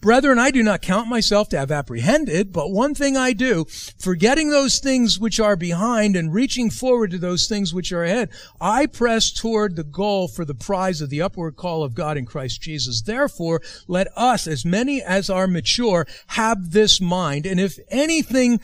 Brethren, 0.00 0.38
I 0.38 0.50
do 0.50 0.62
not 0.62 0.82
count 0.82 1.08
myself 1.08 1.48
to 1.50 1.58
have 1.58 1.70
apprehended, 1.70 2.52
but 2.52 2.70
one 2.70 2.94
thing 2.94 3.16
I 3.16 3.32
do, 3.32 3.66
forgetting 3.98 4.50
those 4.50 4.78
things 4.78 5.18
which 5.18 5.38
are 5.38 5.56
behind 5.56 6.16
and 6.16 6.32
reaching 6.32 6.70
forward 6.70 7.10
to 7.10 7.18
those 7.18 7.46
things 7.46 7.74
which 7.74 7.92
are 7.92 8.04
ahead, 8.04 8.30
I 8.60 8.86
press 8.86 9.30
toward 9.30 9.76
the 9.76 9.84
goal 9.84 10.28
for 10.28 10.44
the 10.44 10.54
prize 10.54 11.00
of 11.00 11.10
the 11.10 11.22
upward 11.22 11.56
call 11.56 11.82
of 11.82 11.94
God 11.94 12.16
in 12.16 12.24
Christ 12.24 12.62
Jesus. 12.62 13.02
Therefore, 13.02 13.60
let 13.86 14.08
us, 14.16 14.46
as 14.46 14.64
many 14.64 15.02
as 15.02 15.28
are 15.28 15.46
mature, 15.46 16.06
have 16.28 16.72
this 16.72 17.00
mind, 17.00 17.46
and 17.46 17.60
if 17.60 17.78
anything 17.88 18.60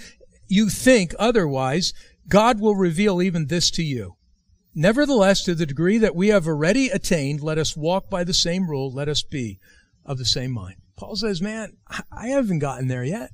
you 0.48 0.68
think 0.68 1.14
otherwise, 1.18 1.92
God 2.28 2.60
will 2.60 2.76
reveal 2.76 3.20
even 3.20 3.46
this 3.46 3.70
to 3.72 3.82
you. 3.82 4.16
Nevertheless, 4.74 5.42
to 5.44 5.54
the 5.54 5.66
degree 5.66 5.98
that 5.98 6.16
we 6.16 6.28
have 6.28 6.46
already 6.46 6.88
attained, 6.88 7.42
let 7.42 7.58
us 7.58 7.76
walk 7.76 8.08
by 8.08 8.24
the 8.24 8.32
same 8.34 8.70
rule, 8.70 8.90
let 8.90 9.08
us 9.08 9.22
be 9.22 9.58
of 10.04 10.18
the 10.18 10.24
same 10.24 10.50
mind. 10.50 10.76
Paul 10.96 11.16
says, 11.16 11.42
man, 11.42 11.76
I 12.10 12.28
haven't 12.28 12.60
gotten 12.60 12.88
there 12.88 13.04
yet. 13.04 13.30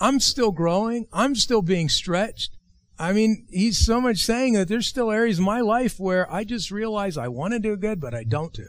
I'm 0.00 0.18
still 0.18 0.50
growing. 0.50 1.06
I'm 1.12 1.34
still 1.34 1.62
being 1.62 1.88
stretched. 1.88 2.56
I 2.98 3.12
mean, 3.12 3.46
he's 3.50 3.84
so 3.84 4.00
much 4.00 4.18
saying 4.18 4.54
that 4.54 4.68
there's 4.68 4.86
still 4.86 5.10
areas 5.10 5.38
in 5.38 5.44
my 5.44 5.60
life 5.60 5.98
where 5.98 6.30
I 6.32 6.44
just 6.44 6.70
realize 6.70 7.16
I 7.16 7.28
want 7.28 7.52
to 7.52 7.58
do 7.58 7.76
good, 7.76 8.00
but 8.00 8.14
I 8.14 8.24
don't 8.24 8.52
do. 8.52 8.68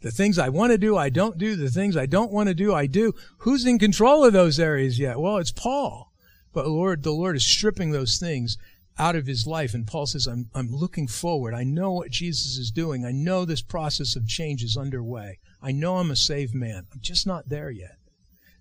The 0.00 0.10
things 0.10 0.38
I 0.38 0.48
want 0.48 0.72
to 0.72 0.78
do, 0.78 0.96
I 0.96 1.08
don't 1.08 1.38
do. 1.38 1.56
The 1.56 1.70
things 1.70 1.96
I 1.96 2.06
don't 2.06 2.32
want 2.32 2.48
to 2.48 2.54
do, 2.54 2.74
I 2.74 2.86
do. 2.86 3.12
Who's 3.38 3.66
in 3.66 3.78
control 3.78 4.24
of 4.24 4.32
those 4.32 4.60
areas 4.60 4.98
yet? 4.98 5.18
Well, 5.18 5.38
it's 5.38 5.50
Paul. 5.50 6.12
But 6.52 6.68
Lord, 6.68 7.02
the 7.02 7.12
Lord 7.12 7.36
is 7.36 7.46
stripping 7.46 7.90
those 7.90 8.18
things 8.18 8.56
out 8.98 9.16
of 9.16 9.26
his 9.26 9.46
life. 9.46 9.74
And 9.74 9.86
Paul 9.86 10.06
says, 10.06 10.26
I'm, 10.26 10.48
I'm 10.54 10.70
looking 10.70 11.06
forward. 11.06 11.54
I 11.54 11.64
know 11.64 11.92
what 11.92 12.10
Jesus 12.10 12.56
is 12.56 12.70
doing. 12.70 13.04
I 13.04 13.12
know 13.12 13.44
this 13.44 13.62
process 13.62 14.16
of 14.16 14.26
change 14.26 14.62
is 14.62 14.76
underway. 14.76 15.38
I 15.62 15.72
know 15.72 15.98
I'm 15.98 16.10
a 16.10 16.16
saved 16.16 16.54
man. 16.54 16.86
I'm 16.92 17.00
just 17.00 17.26
not 17.26 17.48
there 17.48 17.70
yet. 17.70 17.96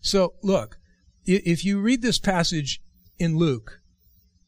So 0.02 0.34
look, 0.44 0.78
if 1.26 1.66
you 1.66 1.80
read 1.80 2.02
this 2.02 2.20
passage 2.20 2.82
in 3.18 3.38
Luke 3.38 3.80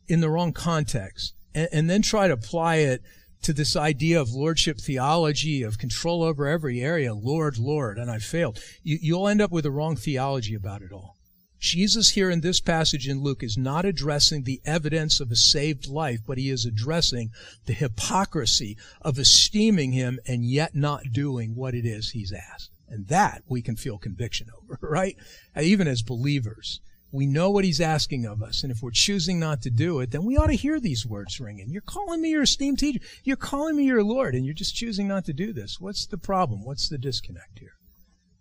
in 0.07 0.21
the 0.21 0.29
wrong 0.29 0.53
context 0.53 1.33
and, 1.55 1.69
and 1.71 1.89
then 1.89 2.01
try 2.01 2.27
to 2.27 2.33
apply 2.33 2.77
it 2.77 3.01
to 3.43 3.53
this 3.53 3.75
idea 3.75 4.19
of 4.19 4.31
lordship 4.31 4.79
theology, 4.79 5.63
of 5.63 5.77
control 5.77 6.23
over 6.23 6.47
every 6.47 6.81
area, 6.81 7.13
Lord, 7.13 7.57
Lord, 7.57 7.97
and 7.97 8.09
I 8.09 8.19
failed, 8.19 8.59
you, 8.83 8.97
you'll 9.01 9.27
end 9.27 9.41
up 9.41 9.51
with 9.51 9.63
the 9.63 9.71
wrong 9.71 9.95
theology 9.95 10.55
about 10.55 10.81
it 10.81 10.91
all. 10.91 11.16
Jesus 11.59 12.11
here 12.11 12.29
in 12.29 12.41
this 12.41 12.59
passage 12.59 13.07
in 13.07 13.21
Luke 13.21 13.41
is 13.41 13.57
not 13.57 13.85
addressing 13.85 14.43
the 14.43 14.61
evidence 14.63 15.19
of 15.19 15.31
a 15.31 15.35
saved 15.35 15.87
life, 15.87 16.19
but 16.25 16.37
he 16.37 16.49
is 16.49 16.65
addressing 16.65 17.31
the 17.65 17.73
hypocrisy 17.73 18.77
of 19.01 19.17
esteeming 19.17 19.91
him 19.91 20.19
and 20.27 20.45
yet 20.45 20.75
not 20.75 21.11
doing 21.11 21.55
what 21.55 21.73
it 21.73 21.85
is 21.85 22.11
he's 22.11 22.31
asked. 22.31 22.69
And 22.87 23.07
that 23.07 23.43
we 23.47 23.61
can 23.61 23.75
feel 23.75 23.97
conviction 23.97 24.47
over, 24.61 24.77
right? 24.87 25.17
Even 25.59 25.87
as 25.87 26.01
believers. 26.03 26.79
We 27.11 27.25
know 27.25 27.49
what 27.49 27.63
he's 27.63 27.79
asking 27.81 28.25
of 28.25 28.43
us, 28.43 28.63
and 28.63 28.71
if 28.71 28.81
we're 28.81 28.91
choosing 28.91 29.39
not 29.39 29.61
to 29.61 29.69
do 29.69 30.01
it, 30.01 30.11
then 30.11 30.25
we 30.25 30.35
ought 30.35 30.47
to 30.47 30.53
hear 30.53 30.77
these 30.79 31.05
words 31.05 31.39
ringing. 31.39 31.69
You're 31.69 31.81
calling 31.81 32.21
me 32.21 32.31
your 32.31 32.43
esteemed 32.43 32.79
teacher. 32.79 32.99
You're 33.23 33.37
calling 33.37 33.77
me 33.77 33.85
your 33.85 34.03
Lord, 34.03 34.35
and 34.35 34.45
you're 34.45 34.53
just 34.53 34.75
choosing 34.75 35.07
not 35.07 35.23
to 35.25 35.33
do 35.33 35.53
this. 35.53 35.77
What's 35.79 36.05
the 36.05 36.17
problem? 36.17 36.65
What's 36.65 36.89
the 36.89 36.97
disconnect 36.97 37.59
here? 37.59 37.75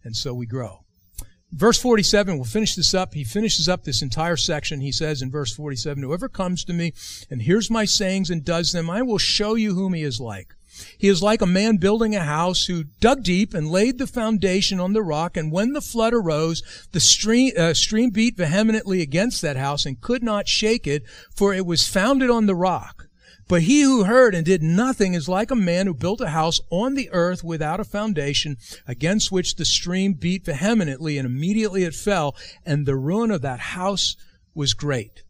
And 0.03 0.17
so 0.17 0.35
we 0.35 0.47
grow. 0.47 0.86
Verse 1.53 1.79
47, 1.79 2.37
we'll 2.37 2.45
finish 2.45 2.75
this 2.75 2.93
up. 2.93 3.15
He 3.15 3.23
finishes 3.23 3.69
up 3.69 3.85
this 3.85 4.03
entire 4.03 4.37
section. 4.37 4.81
He 4.81 4.91
says 4.91 5.23
in 5.23 5.31
verse 5.31 5.55
47, 5.55 6.03
Whoever 6.03 6.29
comes 6.29 6.65
to 6.65 6.73
me 6.73 6.93
and 7.31 7.43
hears 7.43 7.71
my 7.71 7.85
sayings 7.85 8.31
and 8.31 8.45
does 8.45 8.73
them, 8.73 8.91
I 8.91 9.03
will 9.03 9.19
show 9.19 9.55
you 9.55 9.75
whom 9.75 9.95
he 9.95 10.03
is 10.03 10.21
like. 10.21 10.55
He 10.99 11.09
is 11.09 11.23
like 11.23 11.41
a 11.41 11.47
man 11.47 11.77
building 11.77 12.15
a 12.15 12.25
house 12.25 12.67
who 12.67 12.85
dug 13.01 13.23
deep 13.23 13.55
and 13.55 13.71
laid 13.71 13.99
the 13.99 14.07
foundation 14.07 14.81
on 14.81 14.93
the 14.93 15.03
rock. 15.03 15.37
And 15.37 15.51
when 15.53 15.73
the 15.73 15.81
flood 15.81 16.13
arose, 16.13 16.63
the 16.93 17.01
stream, 17.01 17.53
uh, 17.57 17.75
stream 17.75 18.11
beat 18.11 18.37
vehemently 18.37 19.01
against 19.01 19.41
that 19.43 19.57
house 19.57 19.87
and 19.87 20.01
could 20.01 20.23
not 20.23 20.49
shake 20.49 20.87
it, 20.87 21.05
for 21.35 21.55
it 21.55 21.65
was 21.65 21.89
founded 21.89 22.29
on 22.29 22.47
the 22.47 22.55
rock. 22.55 23.06
But 23.49 23.63
he 23.63 23.83
who 23.83 24.05
heard 24.05 24.35
and 24.35 24.45
did 24.45 24.63
nothing 24.63 25.15
is 25.15 25.29
like 25.29 25.51
a 25.51 25.57
man 25.57 25.87
who 25.87 25.95
built 25.95 26.21
a 26.21 26.31
house 26.31 26.61
on 26.71 26.95
the 26.95 27.09
earth 27.13 27.45
without 27.45 27.79
a 27.79 27.85
foundation, 27.85 28.57
against 28.87 29.31
which 29.31 29.55
the 29.55 29.65
stream 29.65 30.15
beat 30.15 30.45
vehemently, 30.45 31.17
and 31.17 31.27
immediately 31.27 31.85
it 31.85 31.95
fell, 31.95 32.35
and 32.65 32.87
the 32.87 32.97
ruin 32.97 33.31
of 33.31 33.43
that 33.43 33.61
house 33.61 34.17
was 34.55 34.75
great. 34.75 35.23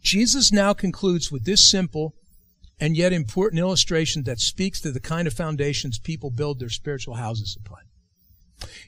Jesus 0.00 0.52
now 0.52 0.72
concludes 0.72 1.30
with 1.30 1.44
this 1.44 1.66
simple 1.66 2.14
and 2.80 2.96
yet 2.96 3.12
important 3.12 3.60
illustration 3.60 4.24
that 4.24 4.40
speaks 4.40 4.80
to 4.80 4.90
the 4.90 5.00
kind 5.00 5.26
of 5.26 5.34
foundations 5.34 5.98
people 5.98 6.30
build 6.30 6.58
their 6.58 6.68
spiritual 6.68 7.14
houses 7.14 7.56
upon. 7.58 7.78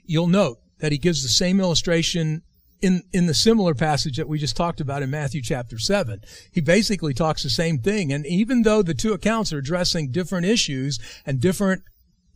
You'll 0.05 0.29
note 0.29 0.59
that 0.79 0.93
he 0.93 0.99
gives 0.99 1.23
the 1.23 1.29
same 1.29 1.61
illustration 1.61 2.43
in, 2.81 3.03
in 3.13 3.27
the 3.27 3.35
similar 3.35 3.75
passage 3.75 4.17
that 4.17 4.29
we 4.29 4.39
just 4.39 4.57
talked 4.57 4.81
about 4.81 5.03
in 5.03 5.11
Matthew 5.11 5.43
chapter 5.43 5.79
7. 5.79 6.21
He 6.53 6.61
basically 6.61 7.15
talks 7.15 7.43
the 7.43 7.51
same 7.51 7.79
thing. 7.79 8.13
And 8.13 8.27
even 8.27 8.63
though 8.63 8.83
the 8.83 8.95
two 8.95 9.13
accounts 9.13 9.53
are 9.53 9.59
addressing 9.59 10.11
different 10.11 10.47
issues 10.47 10.99
and 11.25 11.41
different 11.41 11.83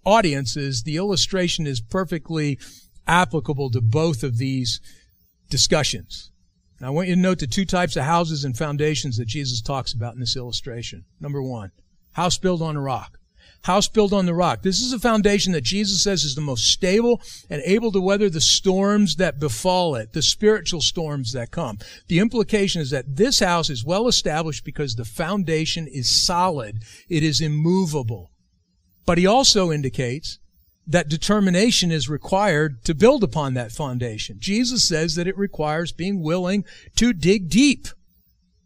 audiences, 0.05 0.83
the 0.83 0.97
illustration 0.97 1.67
is 1.67 1.81
perfectly 1.81 2.59
applicable 3.07 3.71
to 3.71 3.81
both 3.81 4.23
of 4.23 4.39
these 4.39 4.81
discussions. 5.49 6.31
I 6.83 6.89
want 6.91 7.09
you 7.09 7.15
to 7.15 7.21
note 7.21 7.41
the 7.41 7.47
two 7.47 7.67
types 7.67 7.97
of 7.97 8.05
houses 8.05 8.43
and 8.43 8.57
foundations 8.57 9.19
that 9.19 9.27
Jesus 9.27 9.61
talks 9.61 9.93
about 9.93 10.15
in 10.15 10.21
this 10.21 10.37
illustration. 10.37 11.05
Number 11.21 11.43
one, 11.43 11.73
house 12.13 12.39
built 12.39 12.63
on 12.63 12.77
a 12.77 12.81
rock. 12.81 13.19
House 13.63 13.89
built 13.89 14.13
on 14.13 14.27
the 14.27 14.35
rock. 14.35 14.63
This 14.63 14.81
is 14.81 14.93
a 14.93 14.99
foundation 14.99 15.53
that 15.53 15.65
Jesus 15.65 16.03
says 16.03 16.25
is 16.25 16.35
the 16.35 16.41
most 16.41 16.65
stable 16.65 17.21
and 17.51 17.61
able 17.65 17.93
to 17.93 18.01
weather 18.01 18.31
the 18.31 18.41
storms 18.41 19.17
that 19.17 19.39
befall 19.39 19.95
it, 19.97 20.13
the 20.13 20.23
spiritual 20.23 20.81
storms 20.81 21.33
that 21.33 21.51
come. 21.51 21.79
The 22.09 22.21
implication 22.21 22.81
is 22.81 22.91
that 22.91 23.17
this 23.17 23.41
house 23.41 23.69
is 23.69 23.85
well 23.85 24.09
established 24.09 24.65
because 24.65 24.95
the 24.95 25.05
foundation 25.05 25.87
is 25.87 26.11
solid. 26.11 26.83
It 27.09 27.23
is 27.23 27.41
immovable. 27.41 28.31
But 29.05 29.19
he 29.19 29.27
also 29.27 29.71
indicates 29.71 30.39
that 30.87 31.09
determination 31.09 31.93
is 31.93 32.09
required 32.09 32.83
to 32.85 32.95
build 32.95 33.23
upon 33.23 33.55
that 33.55 33.73
foundation. 33.73 34.37
Jesus 34.41 34.83
says 34.83 35.15
that 35.15 35.29
it 35.29 35.37
requires 35.37 35.93
being 35.93 36.23
willing 36.23 36.65
to 36.97 37.13
dig 37.13 37.51
deep. 37.51 37.89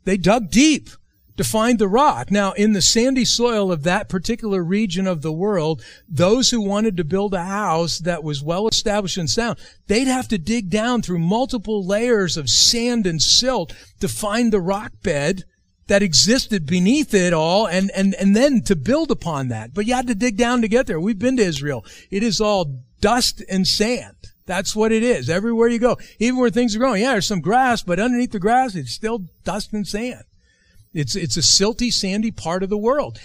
They 0.05 0.17
dug 0.17 0.51
deep 0.51 0.91
to 1.37 1.45
find 1.45 1.79
the 1.79 1.89
rock. 1.89 2.31
Now, 2.31 2.53
in 2.53 2.73
the 2.73 2.83
sandy 2.83 3.25
soil 3.25 3.73
of 3.73 3.83
that 3.83 4.09
particular 4.09 4.63
region 4.63 5.07
of 5.07 5.23
the 5.23 5.33
world, 5.33 5.83
those 6.09 6.51
who 6.51 6.61
wanted 6.61 6.97
to 6.97 7.05
build 7.05 7.35
a 7.35 7.45
house 7.45 7.99
that 7.99 8.23
was 8.23 8.43
well 8.43 8.69
established 8.69 9.17
and 9.17 9.29
sound, 9.29 9.59
they'd 9.87 10.07
have 10.07 10.29
to 10.29 10.39
dig 10.39 10.71
down 10.71 11.03
through 11.03 11.19
multiple 11.19 11.85
layers 11.85 12.37
of 12.37 12.49
sand 12.49 13.07
and 13.07 13.21
silt 13.21 13.75
to 14.01 14.09
find 14.09 14.53
the 14.53 14.61
rock 14.61 14.93
bed 15.03 15.45
that 15.87 16.03
existed 16.03 16.67
beneath 16.67 17.13
it 17.13 17.33
all 17.33 17.67
and, 17.67 17.91
and, 17.91 18.15
and 18.15 18.35
then 18.35 18.63
to 18.63 18.77
build 18.77 19.11
upon 19.11 19.49
that. 19.49 19.75
But 19.75 19.87
you 19.87 19.95
had 19.95 20.07
to 20.07 20.15
dig 20.15 20.37
down 20.37 20.63
to 20.63 20.69
get 20.69 20.87
there. 20.87 21.01
We've 21.01 21.19
been 21.19 21.37
to 21.37 21.43
Israel. 21.43 21.85
It 22.11 22.23
is 22.23 22.41
all 22.41 22.81
dust 23.01 23.43
and 23.51 23.67
sand. 23.67 24.15
That's 24.47 24.77
what 24.77 24.93
it 24.93 25.03
is. 25.03 25.29
Everywhere 25.29 25.69
you 25.69 25.79
go. 25.79 25.99
Even 26.19 26.39
where 26.39 26.51
things 26.51 26.75
are 26.77 26.79
growing. 26.79 27.03
Yeah, 27.03 27.13
there's 27.13 27.27
some 27.27 27.41
grass, 27.41 27.83
but 27.83 27.99
underneath 27.99 28.33
the 28.33 28.39
grass, 28.39 28.75
it's 28.75 28.93
still 28.93 29.27
dust 29.45 29.73
and 29.73 29.87
sand. 29.87 30.25
It's, 30.95 31.17
it's 31.17 31.37
a 31.37 31.41
silty, 31.41 31.93
sandy 31.93 32.31
part 32.31 32.63
of 32.63 32.71
the 32.71 32.79
world. 32.79 33.19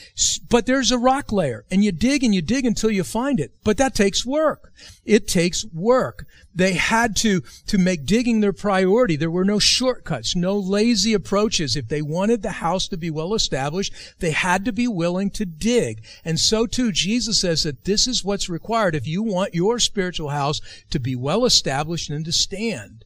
But 0.50 0.66
there's 0.66 0.92
a 0.92 0.98
rock 0.98 1.32
layer 1.32 1.66
and 1.70 1.84
you 1.84 1.92
dig 1.92 2.24
and 2.24 2.34
you 2.34 2.42
dig 2.42 2.66
until 2.66 2.90
you 2.90 3.04
find 3.04 3.40
it. 3.40 3.54
But 3.64 3.78
that 3.78 3.94
takes 3.94 4.26
work. 4.26 4.74
It 5.06 5.28
takes 5.28 5.66
work. 5.66 6.26
They 6.54 6.74
had 6.74 7.16
to, 7.18 7.42
to 7.68 7.78
make 7.78 8.06
digging 8.06 8.40
their 8.40 8.54
priority. 8.54 9.16
There 9.16 9.30
were 9.30 9.46
no 9.46 9.60
shortcuts, 9.60 10.36
no 10.36 10.58
lazy 10.58 11.14
approaches. 11.14 11.76
If 11.76 11.88
they 11.88 12.02
wanted 12.02 12.42
the 12.42 12.54
house 12.54 12.88
to 12.88 12.98
be 12.98 13.12
well 13.12 13.36
established, 13.36 13.94
they 14.18 14.32
had 14.32 14.66
to 14.66 14.74
be 14.74 14.88
willing 14.88 15.30
to 15.32 15.46
dig. 15.46 16.04
And 16.26 16.40
so 16.40 16.66
too, 16.66 16.92
Jesus 16.92 17.40
says 17.40 17.64
that 17.64 17.86
this 17.86 18.08
is 18.08 18.26
what's 18.26 18.50
required 18.50 18.96
if 18.96 19.08
you 19.08 19.22
want 19.22 19.54
your 19.54 19.78
spiritual 19.78 20.30
house 20.30 20.60
to 20.90 21.00
be 21.00 21.16
well 21.16 21.46
established 21.46 22.10
and 22.10 22.26
to 22.26 22.32
stand 22.32 23.06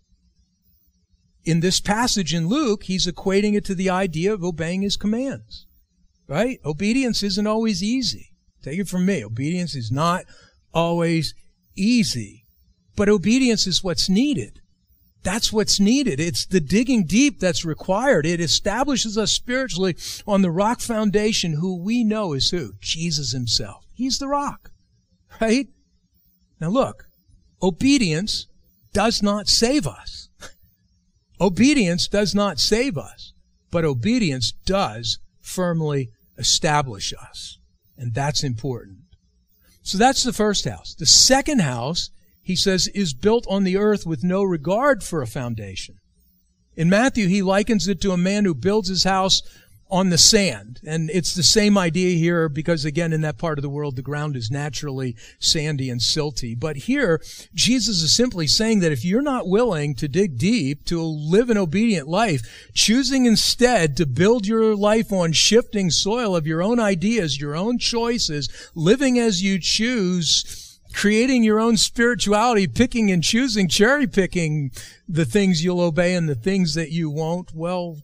in 1.45 1.59
this 1.59 1.79
passage 1.79 2.33
in 2.33 2.47
Luke, 2.47 2.83
he's 2.83 3.07
equating 3.07 3.55
it 3.55 3.65
to 3.65 3.75
the 3.75 3.89
idea 3.89 4.33
of 4.33 4.43
obeying 4.43 4.81
his 4.81 4.95
commands. 4.95 5.65
Right? 6.27 6.59
Obedience 6.65 7.21
isn't 7.21 7.47
always 7.47 7.83
easy. 7.83 8.29
Take 8.61 8.79
it 8.79 8.87
from 8.87 9.05
me. 9.05 9.23
Obedience 9.23 9.75
is 9.75 9.91
not 9.91 10.23
always 10.73 11.35
easy. 11.75 12.45
But 12.95 13.09
obedience 13.09 13.67
is 13.67 13.83
what's 13.83 14.09
needed. 14.09 14.61
That's 15.23 15.53
what's 15.53 15.79
needed. 15.79 16.19
It's 16.19 16.45
the 16.45 16.59
digging 16.59 17.05
deep 17.05 17.39
that's 17.39 17.65
required. 17.65 18.25
It 18.25 18.41
establishes 18.41 19.17
us 19.17 19.31
spiritually 19.31 19.95
on 20.27 20.41
the 20.41 20.51
rock 20.51 20.81
foundation 20.81 21.53
who 21.53 21.81
we 21.81 22.03
know 22.03 22.33
is 22.33 22.51
who? 22.51 22.73
Jesus 22.79 23.31
himself. 23.31 23.85
He's 23.93 24.19
the 24.19 24.27
rock. 24.27 24.71
Right? 25.41 25.67
Now 26.59 26.69
look, 26.69 27.05
obedience 27.61 28.47
does 28.93 29.23
not 29.23 29.47
save 29.47 29.87
us. 29.87 30.29
Obedience 31.39 32.07
does 32.07 32.33
not 32.33 32.59
save 32.59 32.97
us, 32.97 33.33
but 33.71 33.85
obedience 33.85 34.51
does 34.65 35.19
firmly 35.41 36.09
establish 36.37 37.13
us. 37.13 37.59
And 37.97 38.13
that's 38.13 38.43
important. 38.43 38.99
So 39.81 39.97
that's 39.97 40.23
the 40.23 40.33
first 40.33 40.65
house. 40.65 40.95
The 40.95 41.05
second 41.05 41.61
house, 41.61 42.09
he 42.41 42.55
says, 42.55 42.87
is 42.89 43.13
built 43.13 43.45
on 43.49 43.63
the 43.63 43.77
earth 43.77 44.05
with 44.05 44.23
no 44.23 44.43
regard 44.43 45.03
for 45.03 45.21
a 45.21 45.27
foundation. 45.27 45.95
In 46.75 46.89
Matthew, 46.89 47.27
he 47.27 47.41
likens 47.41 47.87
it 47.87 48.01
to 48.01 48.11
a 48.11 48.17
man 48.17 48.45
who 48.45 48.55
builds 48.55 48.89
his 48.89 49.03
house 49.03 49.41
on 49.93 50.09
the 50.09 50.17
sand. 50.17 50.81
And 50.83 51.11
it's 51.11 51.35
the 51.35 51.43
same 51.43 51.77
idea 51.77 52.17
here 52.17 52.49
because 52.49 52.83
again, 52.83 53.13
in 53.13 53.21
that 53.21 53.37
part 53.37 53.59
of 53.59 53.61
the 53.61 53.69
world, 53.69 53.95
the 53.95 54.01
ground 54.01 54.35
is 54.35 54.49
naturally 54.49 55.15
sandy 55.37 55.87
and 55.87 56.01
silty. 56.01 56.59
But 56.59 56.77
here, 56.77 57.21
Jesus 57.53 58.01
is 58.01 58.11
simply 58.11 58.47
saying 58.47 58.79
that 58.79 58.91
if 58.91 59.05
you're 59.05 59.21
not 59.21 59.47
willing 59.47 59.93
to 59.95 60.07
dig 60.07 60.39
deep, 60.39 60.83
to 60.85 60.99
live 60.99 61.51
an 61.51 61.59
obedient 61.59 62.07
life, 62.07 62.69
choosing 62.73 63.25
instead 63.25 63.95
to 63.97 64.07
build 64.07 64.47
your 64.47 64.75
life 64.75 65.13
on 65.13 65.31
shifting 65.31 65.91
soil 65.91 66.35
of 66.35 66.47
your 66.47 66.63
own 66.63 66.79
ideas, 66.79 67.39
your 67.39 67.55
own 67.55 67.77
choices, 67.77 68.49
living 68.73 69.19
as 69.19 69.43
you 69.43 69.59
choose, 69.59 70.79
creating 70.91 71.43
your 71.43 71.59
own 71.59 71.77
spirituality, 71.77 72.65
picking 72.65 73.11
and 73.11 73.23
choosing, 73.23 73.67
cherry 73.67 74.07
picking 74.07 74.71
the 75.07 75.25
things 75.25 75.63
you'll 75.63 75.81
obey 75.81 76.15
and 76.15 76.27
the 76.27 76.33
things 76.33 76.73
that 76.73 76.89
you 76.89 77.11
won't, 77.11 77.53
well, 77.53 77.99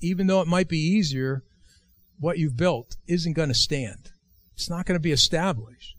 even 0.00 0.26
though 0.26 0.40
it 0.40 0.48
might 0.48 0.68
be 0.68 0.78
easier, 0.78 1.42
what 2.18 2.38
you've 2.38 2.56
built 2.56 2.96
isn't 3.06 3.34
going 3.34 3.48
to 3.48 3.54
stand. 3.54 4.10
It's 4.54 4.70
not 4.70 4.86
going 4.86 4.96
to 4.96 5.02
be 5.02 5.12
established. 5.12 5.96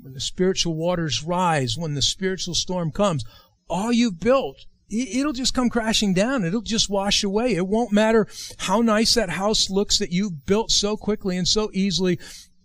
When 0.00 0.14
the 0.14 0.20
spiritual 0.20 0.74
waters 0.74 1.22
rise, 1.22 1.76
when 1.76 1.94
the 1.94 2.02
spiritual 2.02 2.54
storm 2.54 2.90
comes, 2.90 3.24
all 3.68 3.92
you've 3.92 4.20
built, 4.20 4.66
it'll 4.90 5.32
just 5.32 5.54
come 5.54 5.70
crashing 5.70 6.14
down. 6.14 6.44
It'll 6.44 6.60
just 6.60 6.90
wash 6.90 7.24
away. 7.24 7.54
It 7.54 7.66
won't 7.66 7.92
matter 7.92 8.26
how 8.58 8.80
nice 8.80 9.14
that 9.14 9.30
house 9.30 9.70
looks 9.70 9.98
that 9.98 10.12
you've 10.12 10.46
built 10.46 10.70
so 10.70 10.96
quickly 10.96 11.36
and 11.36 11.48
so 11.48 11.70
easily 11.72 12.18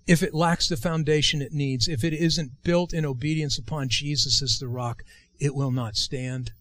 if 0.07 0.23
it 0.23 0.33
lacks 0.33 0.67
the 0.67 0.75
foundation 0.75 1.41
it 1.41 1.53
needs, 1.53 1.87
if 1.87 2.03
it 2.03 2.13
isn't 2.13 2.63
built 2.63 2.93
in 2.93 3.05
obedience 3.05 3.59
upon 3.59 3.89
Jesus 3.89 4.41
as 4.41 4.57
the 4.57 4.67
rock, 4.67 5.03
it 5.39 5.53
will 5.53 5.71
not 5.71 5.95
stand. 5.95 6.51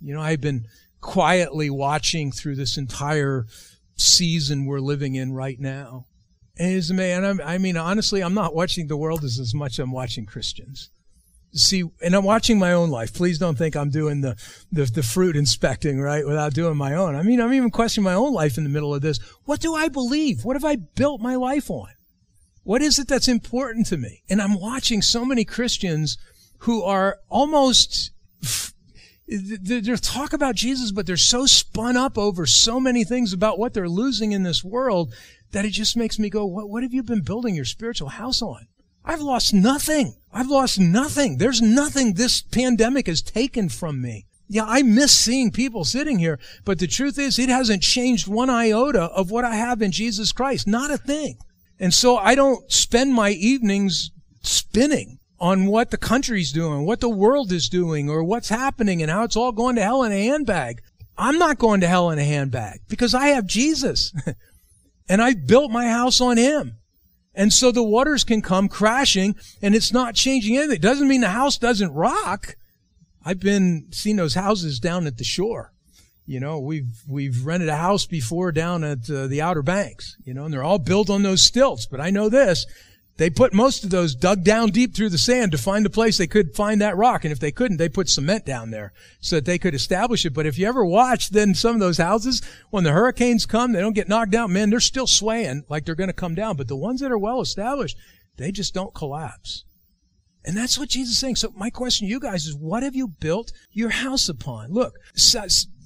You 0.00 0.14
know, 0.14 0.22
I've 0.22 0.40
been 0.40 0.66
quietly 1.04 1.68
watching 1.68 2.32
through 2.32 2.56
this 2.56 2.78
entire 2.78 3.44
season 3.94 4.64
we're 4.64 4.80
living 4.80 5.14
in 5.14 5.34
right 5.34 5.60
now. 5.60 6.06
It's 6.56 6.90
man, 6.90 7.42
I 7.42 7.58
mean, 7.58 7.76
honestly, 7.76 8.22
I'm 8.22 8.32
not 8.32 8.54
watching 8.54 8.86
the 8.86 8.96
world 8.96 9.22
as, 9.22 9.38
as 9.38 9.54
much 9.54 9.72
as 9.72 9.80
I'm 9.80 9.92
watching 9.92 10.24
Christians. 10.24 10.88
See, 11.52 11.84
and 12.02 12.16
I'm 12.16 12.24
watching 12.24 12.58
my 12.58 12.72
own 12.72 12.88
life. 12.88 13.12
Please 13.12 13.38
don't 13.38 13.58
think 13.58 13.76
I'm 13.76 13.90
doing 13.90 14.22
the, 14.22 14.36
the, 14.72 14.86
the 14.86 15.02
fruit 15.02 15.36
inspecting, 15.36 16.00
right, 16.00 16.26
without 16.26 16.54
doing 16.54 16.76
my 16.76 16.94
own. 16.94 17.14
I 17.14 17.22
mean, 17.22 17.40
I'm 17.40 17.52
even 17.52 17.70
questioning 17.70 18.04
my 18.04 18.14
own 18.14 18.32
life 18.32 18.56
in 18.56 18.64
the 18.64 18.70
middle 18.70 18.94
of 18.94 19.02
this. 19.02 19.18
What 19.44 19.60
do 19.60 19.74
I 19.74 19.88
believe? 19.88 20.42
What 20.42 20.56
have 20.56 20.64
I 20.64 20.76
built 20.76 21.20
my 21.20 21.36
life 21.36 21.70
on? 21.70 21.90
What 22.62 22.80
is 22.80 22.98
it 22.98 23.08
that's 23.08 23.28
important 23.28 23.86
to 23.86 23.98
me? 23.98 24.22
And 24.30 24.40
I'm 24.40 24.58
watching 24.58 25.02
so 25.02 25.24
many 25.24 25.44
Christians 25.44 26.16
who 26.60 26.82
are 26.82 27.18
almost 27.28 28.10
they're 29.26 29.96
talk 29.96 30.32
about 30.32 30.54
Jesus, 30.54 30.92
but 30.92 31.06
they're 31.06 31.16
so 31.16 31.46
spun 31.46 31.96
up 31.96 32.18
over 32.18 32.46
so 32.46 32.78
many 32.78 33.04
things 33.04 33.32
about 33.32 33.58
what 33.58 33.72
they're 33.72 33.88
losing 33.88 34.32
in 34.32 34.42
this 34.42 34.62
world 34.62 35.14
that 35.52 35.64
it 35.64 35.70
just 35.70 35.96
makes 35.96 36.18
me 36.18 36.28
go, 36.28 36.44
what, 36.44 36.68
what 36.68 36.82
have 36.82 36.92
you 36.92 37.02
been 37.02 37.22
building 37.22 37.54
your 37.54 37.64
spiritual 37.64 38.08
house 38.10 38.42
on? 38.42 38.66
I've 39.04 39.20
lost 39.20 39.54
nothing. 39.54 40.16
I've 40.32 40.48
lost 40.48 40.78
nothing. 40.78 41.38
There's 41.38 41.62
nothing 41.62 42.14
this 42.14 42.42
pandemic 42.42 43.06
has 43.06 43.22
taken 43.22 43.68
from 43.68 44.00
me. 44.00 44.26
Yeah, 44.48 44.64
I 44.66 44.82
miss 44.82 45.12
seeing 45.12 45.50
people 45.50 45.84
sitting 45.84 46.18
here, 46.18 46.38
but 46.64 46.78
the 46.78 46.86
truth 46.86 47.18
is 47.18 47.38
it 47.38 47.48
hasn't 47.48 47.82
changed 47.82 48.28
one 48.28 48.50
iota 48.50 49.04
of 49.04 49.30
what 49.30 49.44
I 49.44 49.54
have 49.54 49.80
in 49.80 49.90
Jesus 49.90 50.32
Christ. 50.32 50.66
Not 50.66 50.90
a 50.90 50.98
thing. 50.98 51.38
And 51.78 51.94
so 51.94 52.16
I 52.16 52.34
don't 52.34 52.70
spend 52.70 53.14
my 53.14 53.30
evenings 53.30 54.10
spinning 54.42 55.18
on 55.40 55.66
what 55.66 55.90
the 55.90 55.96
country's 55.96 56.52
doing, 56.52 56.86
what 56.86 57.00
the 57.00 57.08
world 57.08 57.52
is 57.52 57.68
doing, 57.68 58.08
or 58.08 58.22
what's 58.22 58.48
happening 58.48 59.02
and 59.02 59.10
how 59.10 59.24
it's 59.24 59.36
all 59.36 59.52
going 59.52 59.76
to 59.76 59.82
hell 59.82 60.02
in 60.02 60.12
a 60.12 60.24
handbag. 60.24 60.80
I'm 61.16 61.38
not 61.38 61.58
going 61.58 61.80
to 61.80 61.88
hell 61.88 62.10
in 62.10 62.18
a 62.18 62.24
handbag 62.24 62.80
because 62.88 63.14
I 63.14 63.28
have 63.28 63.46
Jesus 63.46 64.12
and 65.08 65.22
I 65.22 65.34
built 65.34 65.70
my 65.70 65.88
house 65.88 66.20
on 66.20 66.36
him. 66.36 66.76
And 67.34 67.52
so 67.52 67.72
the 67.72 67.82
waters 67.82 68.24
can 68.24 68.42
come 68.42 68.68
crashing 68.68 69.34
and 69.60 69.74
it's 69.74 69.92
not 69.92 70.14
changing 70.14 70.56
anything. 70.56 70.76
It 70.76 70.82
doesn't 70.82 71.08
mean 71.08 71.20
the 71.20 71.28
house 71.28 71.58
doesn't 71.58 71.92
rock. 71.92 72.56
I've 73.24 73.40
been 73.40 73.88
seeing 73.90 74.16
those 74.16 74.34
houses 74.34 74.78
down 74.78 75.06
at 75.06 75.18
the 75.18 75.24
shore. 75.24 75.72
You 76.26 76.40
know, 76.40 76.58
we've, 76.58 77.02
we've 77.08 77.44
rented 77.44 77.68
a 77.68 77.76
house 77.76 78.06
before 78.06 78.50
down 78.50 78.82
at 78.82 79.10
uh, 79.10 79.26
the 79.26 79.42
Outer 79.42 79.62
Banks, 79.62 80.16
you 80.24 80.32
know, 80.32 80.44
and 80.44 80.54
they're 80.54 80.64
all 80.64 80.78
built 80.78 81.10
on 81.10 81.22
those 81.22 81.42
stilts. 81.42 81.86
But 81.86 82.00
I 82.00 82.10
know 82.10 82.28
this, 82.28 82.66
they 83.16 83.30
put 83.30 83.54
most 83.54 83.84
of 83.84 83.90
those 83.90 84.14
dug 84.14 84.42
down 84.42 84.70
deep 84.70 84.94
through 84.94 85.10
the 85.10 85.18
sand 85.18 85.52
to 85.52 85.58
find 85.58 85.86
a 85.86 85.90
place 85.90 86.18
they 86.18 86.26
could 86.26 86.54
find 86.54 86.80
that 86.80 86.96
rock. 86.96 87.24
And 87.24 87.30
if 87.30 87.38
they 87.38 87.52
couldn't, 87.52 87.76
they 87.76 87.88
put 87.88 88.08
cement 88.08 88.44
down 88.44 88.70
there 88.70 88.92
so 89.20 89.36
that 89.36 89.44
they 89.44 89.58
could 89.58 89.74
establish 89.74 90.26
it. 90.26 90.34
But 90.34 90.46
if 90.46 90.58
you 90.58 90.66
ever 90.66 90.84
watch 90.84 91.30
then 91.30 91.54
some 91.54 91.74
of 91.74 91.80
those 91.80 91.98
houses, 91.98 92.42
when 92.70 92.82
the 92.82 92.92
hurricanes 92.92 93.46
come, 93.46 93.72
they 93.72 93.80
don't 93.80 93.92
get 93.92 94.08
knocked 94.08 94.32
down. 94.32 94.52
Man, 94.52 94.70
they're 94.70 94.80
still 94.80 95.06
swaying 95.06 95.64
like 95.68 95.84
they're 95.84 95.94
going 95.94 96.08
to 96.08 96.12
come 96.12 96.34
down. 96.34 96.56
But 96.56 96.66
the 96.66 96.76
ones 96.76 97.00
that 97.00 97.12
are 97.12 97.18
well 97.18 97.40
established, 97.40 97.96
they 98.36 98.50
just 98.50 98.74
don't 98.74 98.94
collapse. 98.94 99.64
And 100.44 100.56
that's 100.56 100.76
what 100.76 100.90
Jesus 100.90 101.12
is 101.12 101.18
saying. 101.18 101.36
So 101.36 101.52
my 101.56 101.70
question 101.70 102.06
to 102.06 102.10
you 102.10 102.20
guys 102.20 102.46
is, 102.46 102.54
what 102.54 102.82
have 102.82 102.96
you 102.96 103.08
built 103.08 103.52
your 103.70 103.90
house 103.90 104.28
upon? 104.28 104.72
Look, 104.72 104.94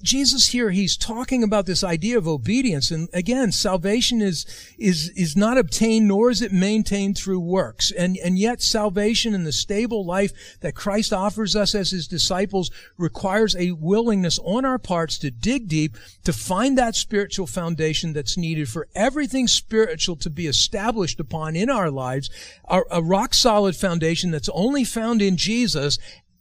Jesus 0.01 0.47
here, 0.47 0.71
he's 0.71 0.95
talking 0.95 1.43
about 1.43 1.65
this 1.65 1.83
idea 1.83 2.17
of 2.17 2.27
obedience. 2.27 2.89
And 2.91 3.09
again, 3.13 3.51
salvation 3.51 4.21
is, 4.21 4.45
is, 4.77 5.09
is 5.09 5.35
not 5.35 5.57
obtained 5.57 6.07
nor 6.07 6.29
is 6.29 6.41
it 6.41 6.53
maintained 6.53 7.17
through 7.17 7.39
works. 7.39 7.91
And, 7.91 8.17
and 8.23 8.37
yet 8.37 8.61
salvation 8.61 9.33
and 9.33 9.45
the 9.45 9.51
stable 9.51 10.05
life 10.05 10.57
that 10.61 10.75
Christ 10.75 11.11
offers 11.11 11.55
us 11.55 11.75
as 11.75 11.91
his 11.91 12.07
disciples 12.07 12.71
requires 12.97 13.55
a 13.55 13.71
willingness 13.73 14.39
on 14.43 14.63
our 14.63 14.79
parts 14.79 15.17
to 15.19 15.31
dig 15.31 15.67
deep, 15.67 15.97
to 16.23 16.31
find 16.31 16.77
that 16.77 16.95
spiritual 16.95 17.47
foundation 17.47 18.13
that's 18.13 18.37
needed 18.37 18.69
for 18.69 18.87
everything 18.95 19.47
spiritual 19.47 20.15
to 20.17 20.29
be 20.29 20.47
established 20.47 21.19
upon 21.19 21.55
in 21.55 21.69
our 21.69 21.91
lives, 21.91 22.29
a, 22.65 22.81
a 22.91 23.01
rock 23.01 23.33
solid 23.33 23.75
foundation 23.75 24.31
that's 24.31 24.49
only 24.53 24.83
found 24.83 25.21
in 25.21 25.35
Jesus, 25.35 25.99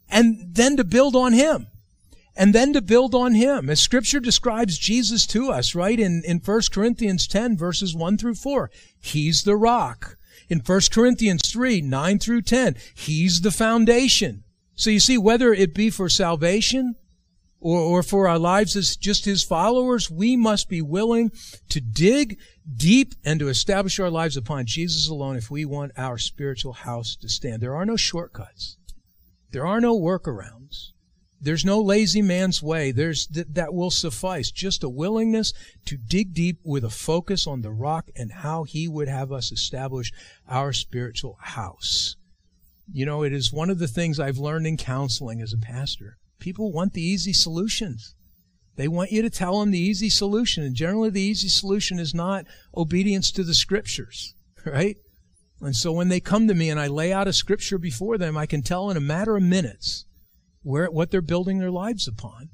and 0.08 0.54
then 0.54 0.76
to 0.76 0.84
build 0.84 1.16
on 1.16 1.32
him 1.32 1.66
and 2.38 2.54
then 2.54 2.72
to 2.72 2.80
build 2.80 3.16
on 3.16 3.34
him. 3.34 3.68
As 3.68 3.82
scripture 3.82 4.20
describes 4.20 4.78
Jesus 4.78 5.26
to 5.26 5.50
us, 5.50 5.74
right? 5.74 5.98
In, 5.98 6.22
in 6.24 6.38
1 6.38 6.60
Corinthians 6.72 7.26
10 7.26 7.56
verses 7.58 7.96
1 7.96 8.16
through 8.16 8.36
4. 8.36 8.70
He's 8.98 9.42
the 9.42 9.56
rock. 9.56 10.16
In 10.48 10.60
1 10.60 10.80
Corinthians 10.92 11.50
3, 11.50 11.82
9 11.82 12.18
through 12.20 12.42
10, 12.42 12.76
He's 12.94 13.40
the 13.40 13.50
foundation. 13.50 14.44
So 14.76 14.88
you 14.88 15.00
see, 15.00 15.18
whether 15.18 15.52
it 15.52 15.74
be 15.74 15.90
for 15.90 16.08
salvation 16.08 16.94
or, 17.60 17.80
or 17.80 18.02
for 18.04 18.28
our 18.28 18.38
lives 18.38 18.76
as 18.76 18.96
just 18.96 19.24
His 19.24 19.42
followers, 19.42 20.08
we 20.08 20.36
must 20.36 20.68
be 20.68 20.80
willing 20.80 21.32
to 21.68 21.80
dig 21.80 22.38
deep 22.72 23.14
and 23.24 23.40
to 23.40 23.48
establish 23.48 23.98
our 23.98 24.10
lives 24.10 24.36
upon 24.36 24.64
Jesus 24.64 25.08
alone 25.08 25.36
if 25.36 25.50
we 25.50 25.64
want 25.64 25.90
our 25.96 26.16
spiritual 26.16 26.72
house 26.72 27.16
to 27.16 27.28
stand. 27.28 27.60
There 27.60 27.74
are 27.74 27.84
no 27.84 27.96
shortcuts. 27.96 28.76
There 29.50 29.66
are 29.66 29.80
no 29.80 29.98
workarounds. 29.98 30.57
There's 31.40 31.64
no 31.64 31.80
lazy 31.80 32.20
man's 32.20 32.62
way. 32.62 32.90
There's 32.90 33.26
th- 33.26 33.46
that 33.50 33.72
will 33.72 33.90
suffice. 33.90 34.50
Just 34.50 34.82
a 34.82 34.88
willingness 34.88 35.52
to 35.86 35.96
dig 35.96 36.34
deep 36.34 36.58
with 36.64 36.84
a 36.84 36.90
focus 36.90 37.46
on 37.46 37.62
the 37.62 37.70
rock 37.70 38.08
and 38.16 38.32
how 38.32 38.64
he 38.64 38.88
would 38.88 39.08
have 39.08 39.30
us 39.30 39.52
establish 39.52 40.12
our 40.48 40.72
spiritual 40.72 41.36
house. 41.40 42.16
You 42.92 43.06
know, 43.06 43.22
it 43.22 43.32
is 43.32 43.52
one 43.52 43.70
of 43.70 43.78
the 43.78 43.86
things 43.86 44.18
I've 44.18 44.38
learned 44.38 44.66
in 44.66 44.76
counseling 44.76 45.40
as 45.40 45.52
a 45.52 45.58
pastor. 45.58 46.16
People 46.40 46.72
want 46.72 46.94
the 46.94 47.02
easy 47.02 47.32
solutions. 47.32 48.14
They 48.76 48.88
want 48.88 49.12
you 49.12 49.22
to 49.22 49.30
tell 49.30 49.60
them 49.60 49.70
the 49.70 49.78
easy 49.78 50.08
solution. 50.08 50.64
And 50.64 50.74
generally 50.74 51.10
the 51.10 51.20
easy 51.20 51.48
solution 51.48 51.98
is 51.98 52.14
not 52.14 52.46
obedience 52.76 53.30
to 53.32 53.44
the 53.44 53.54
scriptures, 53.54 54.34
right? 54.66 54.96
And 55.60 55.76
so 55.76 55.92
when 55.92 56.08
they 56.08 56.20
come 56.20 56.48
to 56.48 56.54
me 56.54 56.70
and 56.70 56.80
I 56.80 56.86
lay 56.86 57.12
out 57.12 57.28
a 57.28 57.32
scripture 57.32 57.78
before 57.78 58.18
them, 58.18 58.36
I 58.36 58.46
can 58.46 58.62
tell 58.62 58.90
in 58.90 58.96
a 58.96 59.00
matter 59.00 59.36
of 59.36 59.42
minutes 59.42 60.04
where 60.68 60.90
what 60.90 61.10
they're 61.10 61.22
building 61.22 61.58
their 61.58 61.70
lives 61.70 62.06
upon. 62.06 62.50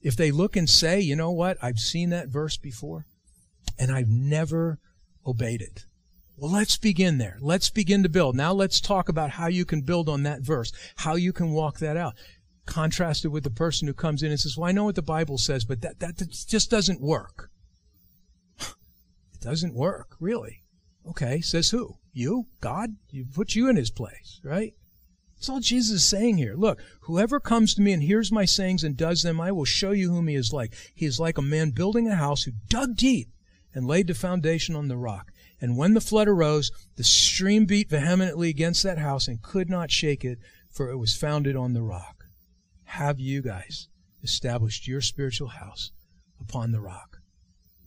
If 0.00 0.14
they 0.14 0.30
look 0.30 0.54
and 0.54 0.70
say, 0.70 1.00
you 1.00 1.16
know 1.16 1.32
what, 1.32 1.58
I've 1.60 1.80
seen 1.80 2.10
that 2.10 2.28
verse 2.28 2.56
before, 2.56 3.06
and 3.76 3.90
I've 3.90 4.08
never 4.08 4.78
obeyed 5.26 5.60
it. 5.60 5.84
Well, 6.36 6.52
let's 6.52 6.76
begin 6.76 7.18
there. 7.18 7.38
Let's 7.40 7.68
begin 7.68 8.04
to 8.04 8.08
build. 8.08 8.36
Now 8.36 8.52
let's 8.52 8.80
talk 8.80 9.08
about 9.08 9.30
how 9.30 9.48
you 9.48 9.64
can 9.64 9.80
build 9.80 10.08
on 10.08 10.22
that 10.22 10.42
verse, 10.42 10.72
how 10.98 11.16
you 11.16 11.32
can 11.32 11.50
walk 11.50 11.80
that 11.80 11.96
out. 11.96 12.14
Contrasted 12.66 13.32
with 13.32 13.42
the 13.42 13.50
person 13.50 13.88
who 13.88 13.94
comes 13.94 14.22
in 14.22 14.30
and 14.30 14.38
says, 14.38 14.56
well, 14.56 14.68
I 14.68 14.72
know 14.72 14.84
what 14.84 14.94
the 14.94 15.02
Bible 15.02 15.36
says, 15.36 15.64
but 15.64 15.80
that, 15.80 15.98
that, 15.98 16.18
that 16.18 16.30
just 16.30 16.70
doesn't 16.70 17.00
work. 17.00 17.50
it 18.60 19.40
doesn't 19.40 19.74
work, 19.74 20.14
really. 20.20 20.62
Okay, 21.04 21.40
says 21.40 21.70
who? 21.70 21.96
You? 22.12 22.46
God? 22.60 22.90
You 23.10 23.26
put 23.34 23.56
you 23.56 23.68
in 23.68 23.74
his 23.74 23.90
place, 23.90 24.40
right? 24.44 24.72
That's 25.40 25.48
all 25.48 25.60
Jesus 25.60 26.02
is 26.02 26.04
saying 26.04 26.36
here. 26.36 26.54
Look, 26.54 26.82
whoever 27.04 27.40
comes 27.40 27.72
to 27.72 27.80
me 27.80 27.94
and 27.94 28.02
hears 28.02 28.30
my 28.30 28.44
sayings 28.44 28.84
and 28.84 28.94
does 28.94 29.22
them, 29.22 29.40
I 29.40 29.50
will 29.52 29.64
show 29.64 29.90
you 29.90 30.10
whom 30.10 30.28
he 30.28 30.34
is 30.34 30.52
like. 30.52 30.74
He 30.94 31.06
is 31.06 31.18
like 31.18 31.38
a 31.38 31.42
man 31.42 31.70
building 31.70 32.06
a 32.06 32.14
house 32.14 32.42
who 32.42 32.52
dug 32.68 32.94
deep 32.94 33.30
and 33.74 33.86
laid 33.86 34.08
the 34.08 34.12
foundation 34.12 34.76
on 34.76 34.88
the 34.88 34.98
rock. 34.98 35.32
And 35.58 35.78
when 35.78 35.94
the 35.94 36.02
flood 36.02 36.28
arose, 36.28 36.70
the 36.96 37.04
stream 37.04 37.64
beat 37.64 37.88
vehemently 37.88 38.50
against 38.50 38.82
that 38.82 38.98
house 38.98 39.28
and 39.28 39.40
could 39.40 39.70
not 39.70 39.90
shake 39.90 40.26
it, 40.26 40.40
for 40.68 40.90
it 40.90 40.98
was 40.98 41.16
founded 41.16 41.56
on 41.56 41.72
the 41.72 41.82
rock. 41.82 42.26
Have 42.84 43.18
you 43.18 43.40
guys 43.40 43.88
established 44.22 44.86
your 44.86 45.00
spiritual 45.00 45.48
house 45.48 45.90
upon 46.38 46.70
the 46.70 46.82
rock? 46.82 47.16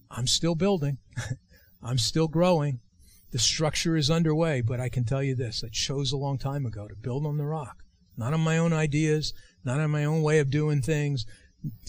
I'm 0.09 0.25
still 0.25 0.55
building. 0.55 0.97
I'm 1.83 1.99
still 1.99 2.27
growing. 2.27 2.79
The 3.33 3.39
structure 3.39 3.97
is 3.97 4.11
underway, 4.11 4.61
but 4.61 4.79
I 4.79 4.89
can 4.89 5.05
tell 5.05 5.23
you 5.23 5.33
this 5.33 5.63
I 5.65 5.69
chose 5.69 6.11
a 6.11 6.17
long 6.17 6.37
time 6.37 6.67
ago 6.67 6.87
to 6.87 6.93
build 6.95 7.25
on 7.25 7.37
the 7.37 7.45
rock. 7.45 7.83
Not 8.15 8.31
on 8.31 8.41
my 8.41 8.59
own 8.59 8.73
ideas, 8.73 9.33
not 9.65 9.79
on 9.79 9.89
my 9.89 10.05
own 10.05 10.21
way 10.21 10.37
of 10.37 10.51
doing 10.51 10.83
things. 10.83 11.25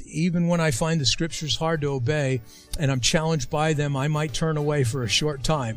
Even 0.06 0.48
when 0.48 0.62
I 0.62 0.70
find 0.70 0.98
the 0.98 1.04
scriptures 1.04 1.56
hard 1.56 1.82
to 1.82 1.88
obey 1.88 2.40
and 2.78 2.90
I'm 2.90 3.00
challenged 3.00 3.50
by 3.50 3.74
them, 3.74 3.94
I 3.94 4.08
might 4.08 4.32
turn 4.32 4.56
away 4.56 4.84
for 4.84 5.02
a 5.02 5.08
short 5.08 5.44
time, 5.44 5.76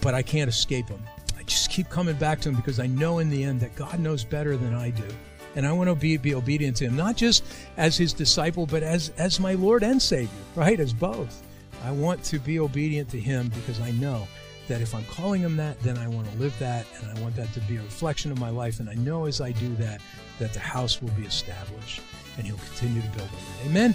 but 0.00 0.14
I 0.14 0.22
can't 0.22 0.48
escape 0.48 0.86
them. 0.86 1.02
I 1.36 1.42
just 1.42 1.68
keep 1.68 1.90
coming 1.90 2.14
back 2.14 2.40
to 2.42 2.50
them 2.50 2.54
because 2.54 2.78
I 2.78 2.86
know 2.86 3.18
in 3.18 3.28
the 3.28 3.42
end 3.42 3.58
that 3.58 3.74
God 3.74 3.98
knows 3.98 4.22
better 4.22 4.56
than 4.56 4.72
I 4.72 4.90
do. 4.90 5.08
and 5.56 5.66
I 5.66 5.72
want 5.72 5.90
to 5.90 5.96
be, 5.96 6.16
be 6.16 6.36
obedient 6.36 6.76
to 6.76 6.84
him, 6.84 6.94
not 6.94 7.16
just 7.16 7.42
as 7.76 7.96
his 7.96 8.12
disciple, 8.12 8.66
but 8.66 8.84
as, 8.84 9.10
as 9.18 9.40
my 9.40 9.54
Lord 9.54 9.82
and 9.82 10.00
Savior, 10.00 10.30
right? 10.54 10.78
As 10.78 10.92
both. 10.92 11.42
I 11.82 11.90
want 11.90 12.22
to 12.26 12.38
be 12.38 12.60
obedient 12.60 13.10
to 13.10 13.18
him 13.18 13.48
because 13.48 13.80
I 13.80 13.90
know 13.90 14.28
that 14.68 14.80
if 14.80 14.94
I'm 14.94 15.04
calling 15.06 15.40
him 15.40 15.56
that, 15.56 15.78
then 15.80 15.98
I 15.98 16.08
want 16.08 16.30
to 16.30 16.38
live 16.38 16.56
that, 16.58 16.86
and 17.00 17.16
I 17.16 17.20
want 17.22 17.36
that 17.36 17.52
to 17.54 17.60
be 17.60 17.76
a 17.76 17.82
reflection 17.82 18.30
of 18.30 18.38
my 18.38 18.50
life. 18.50 18.80
And 18.80 18.88
I 18.88 18.94
know 18.94 19.26
as 19.26 19.40
I 19.40 19.52
do 19.52 19.74
that, 19.76 20.00
that 20.38 20.52
the 20.52 20.60
house 20.60 21.02
will 21.02 21.10
be 21.10 21.24
established, 21.24 22.00
and 22.36 22.46
he'll 22.46 22.56
continue 22.56 23.02
to 23.02 23.08
build 23.08 23.28
on 23.28 23.34
it. 23.34 23.70
Amen. 23.70 23.94